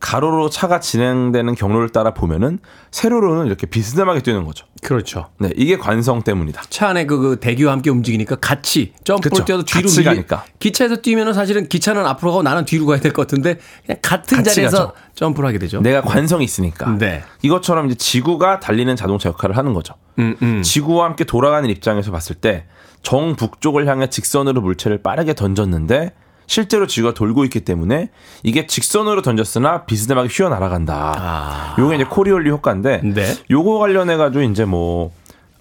가로로 0.00 0.48
차가 0.48 0.78
진행되는 0.78 1.56
경로를 1.56 1.88
따라 1.88 2.14
보면은 2.14 2.60
세로로는 2.92 3.46
이렇게 3.46 3.66
비스듬하게 3.66 4.20
뛰는 4.20 4.44
거죠. 4.44 4.64
그렇죠. 4.84 5.30
네, 5.40 5.50
이게 5.56 5.76
관성 5.76 6.22
때문이다. 6.22 6.62
차 6.70 6.88
안에 6.90 7.04
그, 7.06 7.18
그 7.18 7.40
대기와 7.40 7.72
함께 7.72 7.90
움직이니까 7.90 8.36
같이 8.36 8.92
점프를. 9.02 9.44
뛰어도 9.44 9.64
뒤로 9.64 9.82
같이 9.82 9.96
밀리- 10.00 10.04
가니까. 10.04 10.44
기차에서 10.60 10.96
뛰면은 11.02 11.32
사실은 11.32 11.68
기차는 11.68 12.06
앞으로 12.06 12.30
가고 12.30 12.42
나는 12.44 12.64
뒤로 12.64 12.86
가야 12.86 13.00
될 13.00 13.12
것 13.12 13.22
같은데 13.26 13.58
그냥 13.86 13.98
같은 14.00 14.44
자리에서 14.44 14.76
가죠. 14.88 14.92
점프를 15.16 15.48
하게 15.48 15.58
되죠. 15.58 15.80
내가 15.80 16.00
관성이 16.02 16.44
있으니까. 16.44 16.96
네. 16.96 17.24
이것처럼 17.42 17.86
이제 17.86 17.96
지구가 17.96 18.60
달리는 18.60 18.94
자동차 18.94 19.30
역할을 19.30 19.56
하는 19.56 19.74
거죠. 19.74 19.94
음, 20.20 20.36
음. 20.42 20.62
지구와 20.62 21.06
함께 21.06 21.24
돌아가는 21.24 21.68
입장에서 21.68 22.12
봤을 22.12 22.36
때 22.36 22.66
정북쪽을 23.02 23.86
향해 23.86 24.08
직선으로 24.08 24.60
물체를 24.60 25.02
빠르게 25.02 25.34
던졌는데 25.34 26.12
실제로 26.46 26.86
지구가 26.86 27.14
돌고 27.14 27.44
있기 27.44 27.60
때문에 27.60 28.10
이게 28.42 28.66
직선으로 28.66 29.22
던졌으나 29.22 29.84
비스듬하게 29.84 30.28
휘어 30.28 30.48
날아간다. 30.48 31.14
아. 31.16 31.76
요게 31.78 31.96
이제 31.96 32.04
코리올리 32.04 32.50
효과인데 32.50 33.02
네. 33.04 33.34
요거 33.50 33.78
관련해 33.78 34.16
가지고 34.16 34.42
이제 34.42 34.64
뭐 34.64 35.12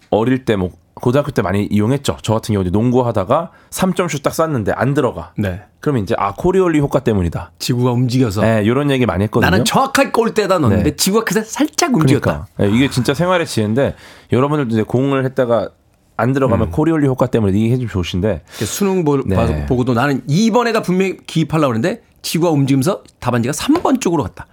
어릴 0.09 0.45
때 0.45 0.55
뭐 0.55 0.71
고등학교 0.99 1.31
때 1.31 1.41
많이 1.41 1.65
이용했죠. 1.65 2.17
저 2.21 2.33
같은 2.33 2.53
경우 2.53 2.63
이제 2.63 2.71
농구하다가 2.71 3.51
3점슛 3.69 4.23
딱 4.23 4.33
쐈는데 4.33 4.71
안 4.75 4.93
들어가. 4.93 5.31
네. 5.37 5.61
그러면 5.79 6.03
이제 6.03 6.15
아 6.17 6.33
코리올리 6.33 6.79
효과 6.79 6.99
때문이다. 6.99 7.51
지구가 7.59 7.91
움직여서 7.91 8.41
네, 8.41 8.63
이런 8.63 8.89
얘기 8.89 9.05
많이 9.05 9.23
했거든요. 9.25 9.49
나는 9.49 9.63
정확하게 9.65 10.11
골대다 10.11 10.57
넣었는데 10.59 10.91
네. 10.91 10.95
지구가 10.95 11.23
그새 11.23 11.43
살짝 11.43 11.93
움직였다. 11.93 12.47
그러니까 12.55 12.57
네, 12.57 12.69
이게 12.75 12.89
진짜 12.89 13.13
생활의 13.13 13.45
지혜인데 13.45 13.95
여러분들도 14.31 14.71
이제 14.73 14.83
공을 14.83 15.23
했다가 15.25 15.69
안 16.17 16.33
들어가면 16.33 16.71
코리올리 16.71 17.07
효과 17.07 17.27
때문에 17.27 17.57
이게 17.57 17.71
해주면 17.73 17.89
좋으신데 17.89 18.41
수능 18.47 19.05
보, 19.05 19.17
네. 19.23 19.65
보고도 19.67 19.93
나는 19.93 20.21
2번에가 20.27 20.83
분명히 20.83 21.17
기입하려고 21.25 21.69
그랬는데 21.73 22.01
지구가 22.23 22.51
움직이면서 22.51 23.03
답안지가 23.19 23.53
3번 23.53 24.01
쪽으로 24.01 24.23
갔다. 24.23 24.47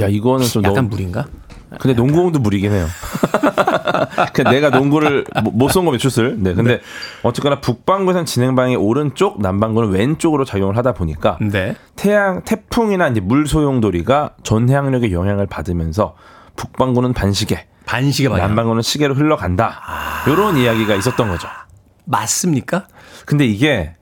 야 0.00 0.08
이거는 0.08 0.44
좀 0.46 0.64
약간 0.64 0.74
너무 0.76 0.88
무리인가? 0.88 1.26
근데 1.80 1.94
농구공도 1.94 2.40
무리긴 2.40 2.72
해요. 2.72 2.86
그냥 4.32 4.52
내가 4.52 4.70
농구를 4.70 5.24
못 5.52 5.70
쏜 5.70 5.84
거면 5.84 5.98
슛을. 5.98 6.36
네. 6.40 6.54
근데 6.54 6.80
어쨌거나 7.22 7.60
북반구에서는 7.60 8.26
진행 8.26 8.54
방향이 8.54 8.76
오른쪽, 8.76 9.40
남반구는 9.40 9.90
왼쪽으로 9.90 10.44
작용을 10.44 10.76
하다 10.76 10.94
보니까 10.94 11.38
네. 11.40 11.74
태양 11.96 12.42
태풍이나 12.42 13.08
이제 13.08 13.20
물 13.20 13.46
소용돌이가 13.46 14.34
전해양력의 14.42 15.12
영향을 15.12 15.46
받으면서 15.46 16.14
북반구는 16.56 17.12
반시계, 17.12 17.66
반시계 17.86 18.28
방향. 18.28 18.48
남반구는 18.48 18.82
시계로 18.82 19.14
흘러간다. 19.14 19.80
이런 20.26 20.56
이야기가 20.56 20.94
있었던 20.94 21.28
거죠. 21.28 21.48
맞습니까? 22.04 22.86
근데 23.26 23.46
이게 23.46 23.94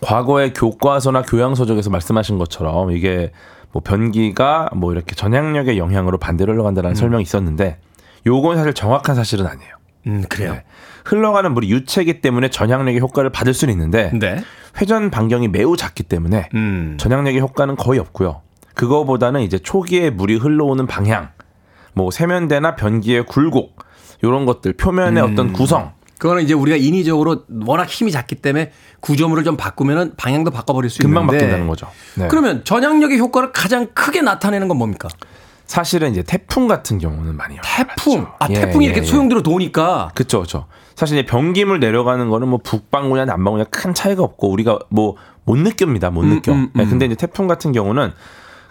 과거의 0.00 0.52
교과서나 0.52 1.22
교양서적에서 1.22 1.90
말씀하신 1.90 2.38
것처럼 2.38 2.90
이게 2.92 3.32
뭐 3.72 3.82
변기가 3.82 4.70
뭐 4.74 4.92
이렇게 4.92 5.14
전향력의 5.14 5.78
영향으로 5.78 6.18
반대로 6.18 6.52
흘러간다는 6.52 6.94
설명이 6.94 7.22
있었는데 7.22 7.78
요건 8.26 8.56
사실 8.56 8.74
정확한 8.74 9.14
사실은 9.14 9.46
아니에요. 9.46 9.74
음, 10.06 10.24
그래요. 10.28 10.52
네. 10.54 10.64
흘러가는 11.04 11.52
물이 11.52 11.70
유체이기 11.70 12.20
때문에 12.20 12.48
전향력의 12.48 13.00
효과를 13.00 13.30
받을 13.30 13.52
수는 13.54 13.74
있는데 13.74 14.10
네. 14.18 14.42
회전 14.80 15.10
반경이 15.10 15.48
매우 15.48 15.76
작기 15.76 16.02
때문에 16.02 16.48
음. 16.54 16.96
전향력의 16.98 17.40
효과는 17.40 17.76
거의 17.76 18.00
없고요. 18.00 18.42
그거보다는 18.74 19.42
이제 19.42 19.58
초기에 19.58 20.10
물이 20.10 20.36
흘러오는 20.36 20.86
방향, 20.86 21.30
뭐 21.94 22.10
세면대나 22.10 22.76
변기의 22.76 23.26
굴곡 23.26 23.76
이런 24.22 24.46
것들 24.46 24.74
표면의 24.74 25.22
음. 25.22 25.32
어떤 25.32 25.52
구성 25.52 25.92
그거는 26.18 26.42
이제 26.42 26.52
우리가 26.52 26.76
인위적으로 26.76 27.44
워낙 27.64 27.88
힘이 27.88 28.12
작기 28.12 28.34
때문에 28.34 28.72
구조물을 29.00 29.42
좀 29.44 29.56
바꾸면은 29.56 30.14
방향도 30.16 30.50
바꿔버릴 30.50 30.90
수 30.90 31.00
금방 31.00 31.22
있는데 31.24 31.38
바뀐다는 31.38 31.66
거죠. 31.66 31.88
네. 32.16 32.28
그러면 32.28 32.62
전향력의 32.64 33.18
효과를 33.18 33.52
가장 33.52 33.86
크게 33.94 34.20
나타내는 34.20 34.68
건 34.68 34.76
뭡니까? 34.76 35.08
사실은 35.64 36.10
이제 36.10 36.22
태풍 36.22 36.66
같은 36.66 36.98
경우는 36.98 37.36
많이 37.36 37.56
태풍. 37.62 38.26
아, 38.38 38.48
예, 38.50 38.54
태풍이 38.54 38.84
예, 38.84 38.90
이렇게 38.90 39.00
예. 39.02 39.06
소용돌이 39.06 39.42
도니까 39.42 40.10
그렇죠, 40.14 40.38
그렇죠. 40.40 40.66
사실 40.94 41.16
이제 41.16 41.24
변기물 41.24 41.80
내려가는 41.80 42.28
거는 42.28 42.48
뭐 42.48 42.58
북방구냐 42.62 43.24
남방구냐 43.24 43.64
큰 43.70 43.94
차이가 43.94 44.22
없고 44.22 44.50
우리가 44.50 44.78
뭐 44.90 45.16
못 45.50 45.58
느낍니다, 45.58 46.10
못 46.10 46.22
음, 46.22 46.30
느껴. 46.30 46.52
음, 46.52 46.70
네, 46.74 46.84
음. 46.84 46.90
근데 46.90 47.06
이제 47.06 47.14
태풍 47.16 47.48
같은 47.48 47.72
경우는 47.72 48.12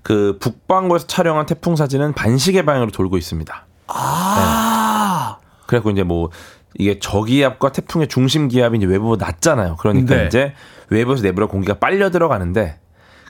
그 0.03 0.37
북방구에서 0.39 1.07
촬영한 1.07 1.45
태풍 1.45 1.75
사진은 1.75 2.13
반시계 2.13 2.63
방향으로 2.63 2.91
돌고 2.91 3.17
있습니다. 3.17 3.65
아. 3.87 5.37
그래갖고 5.65 5.91
이제 5.91 6.03
뭐 6.03 6.29
이게 6.77 6.99
저기압과 6.99 7.71
태풍의 7.71 8.07
중심 8.07 8.47
기압이 8.47 8.77
이제 8.77 8.85
외부보다 8.85 9.25
낮잖아요. 9.27 9.75
그러니까 9.79 10.15
네. 10.15 10.27
이제 10.27 10.53
외부에서 10.89 11.23
내부로 11.23 11.47
공기가 11.47 11.75
빨려 11.75 12.09
들어가는데 12.09 12.79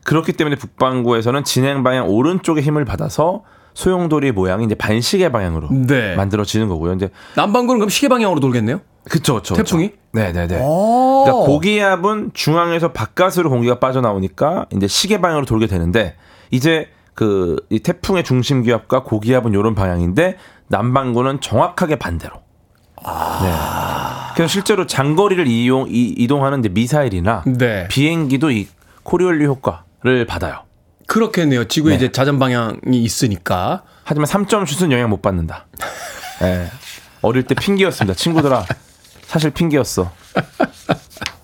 그렇기 0.03 0.33
때문에 0.33 0.55
북반구에서는 0.55 1.43
진행 1.43 1.83
방향 1.83 2.07
오른쪽에 2.09 2.61
힘을 2.61 2.85
받아서 2.85 3.43
소용돌이 3.73 4.31
모양이 4.31 4.65
이제 4.65 4.75
반시계 4.75 5.31
방향으로 5.31 5.69
네. 5.71 6.15
만들어지는 6.15 6.67
거고요. 6.67 6.93
이제 6.93 7.09
남반구는 7.35 7.79
그럼 7.79 7.89
시계 7.89 8.07
방향으로 8.07 8.39
돌겠네요? 8.39 8.81
그쵸, 9.09 9.35
그쵸. 9.35 9.55
태풍이? 9.55 9.91
네, 10.11 10.31
네, 10.33 10.47
네. 10.47 10.59
오. 10.61 11.23
그러니까 11.23 11.45
고기압은 11.45 12.31
중앙에서 12.33 12.91
바깥으로 12.91 13.49
공기가 13.49 13.79
빠져나오니까 13.79 14.65
이제 14.71 14.87
시계 14.87 15.21
방향으로 15.21 15.45
돌게 15.45 15.67
되는데 15.67 16.15
이제 16.51 16.89
그 17.13 17.57
이 17.69 17.79
태풍의 17.79 18.23
중심 18.23 18.63
기압과 18.63 19.03
고기압은 19.03 19.51
이런 19.51 19.75
방향인데 19.75 20.37
남반구는 20.67 21.41
정확하게 21.41 21.97
반대로. 21.97 22.35
네. 23.41 23.53
그래서 24.35 24.51
실제로 24.51 24.87
장거리를 24.87 25.45
이용 25.47 25.87
이, 25.89 26.13
이동하는 26.17 26.59
이제 26.59 26.69
미사일이나 26.69 27.43
네. 27.45 27.87
비행기도 27.89 28.51
이 28.51 28.67
코리올리 29.03 29.45
효과를 29.45 30.25
받아요. 30.27 30.63
그렇겠네요. 31.07 31.65
지구에 31.67 31.91
네. 31.91 31.95
이제 31.97 32.11
자전 32.11 32.39
방향이 32.39 33.03
있으니까. 33.03 33.83
하지만 34.03 34.27
3점 34.27 34.65
슛은 34.65 34.91
영향 34.91 35.09
못 35.09 35.21
받는다. 35.21 35.67
예. 36.43 36.69
어릴 37.21 37.43
때 37.43 37.55
핑계였습니다. 37.55 38.15
친구들아. 38.15 38.65
사실 39.23 39.51
핑계였어. 39.51 40.11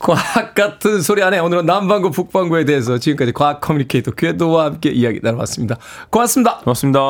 과학 0.00 0.54
같은 0.54 1.02
소리 1.02 1.22
안에 1.22 1.38
오늘은 1.38 1.66
남반구 1.66 2.10
북반구에 2.10 2.64
대해서 2.64 2.98
지금까지 2.98 3.32
과학 3.32 3.60
커뮤니케이터 3.60 4.10
궤도와 4.10 4.64
함께 4.64 4.90
이야기 4.90 5.20
나눠봤습니다. 5.22 5.76
고맙습니다. 6.10 6.58
고맙습니다. 6.58 7.00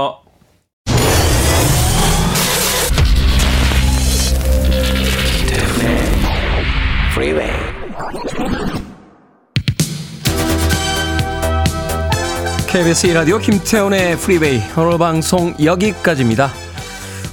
KBS 12.69 13.09
1라디오 13.09 13.41
김태훈의 13.41 14.17
프리베이 14.17 14.61
오늘 14.75 14.97
방송 14.97 15.55
여기까지입니다. 15.63 16.70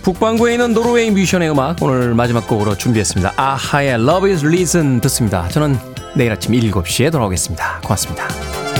북반구에 0.07 0.53
있는 0.53 0.73
노르웨이 0.73 1.11
뮤지션의 1.11 1.51
음악 1.51 1.83
오늘 1.83 2.13
마지막 2.13 2.47
곡으로 2.47 2.77
준비했습니다. 2.77 3.33
아하의 3.35 3.95
Love 3.95 4.31
is 4.31 4.45
Reason 4.45 5.01
듣습니다. 5.01 5.49
저는 5.49 5.77
내일 6.15 6.31
아침 6.31 6.53
7시에 6.53 7.11
돌아오겠습니다. 7.11 7.81
고맙습니다. 7.81 8.76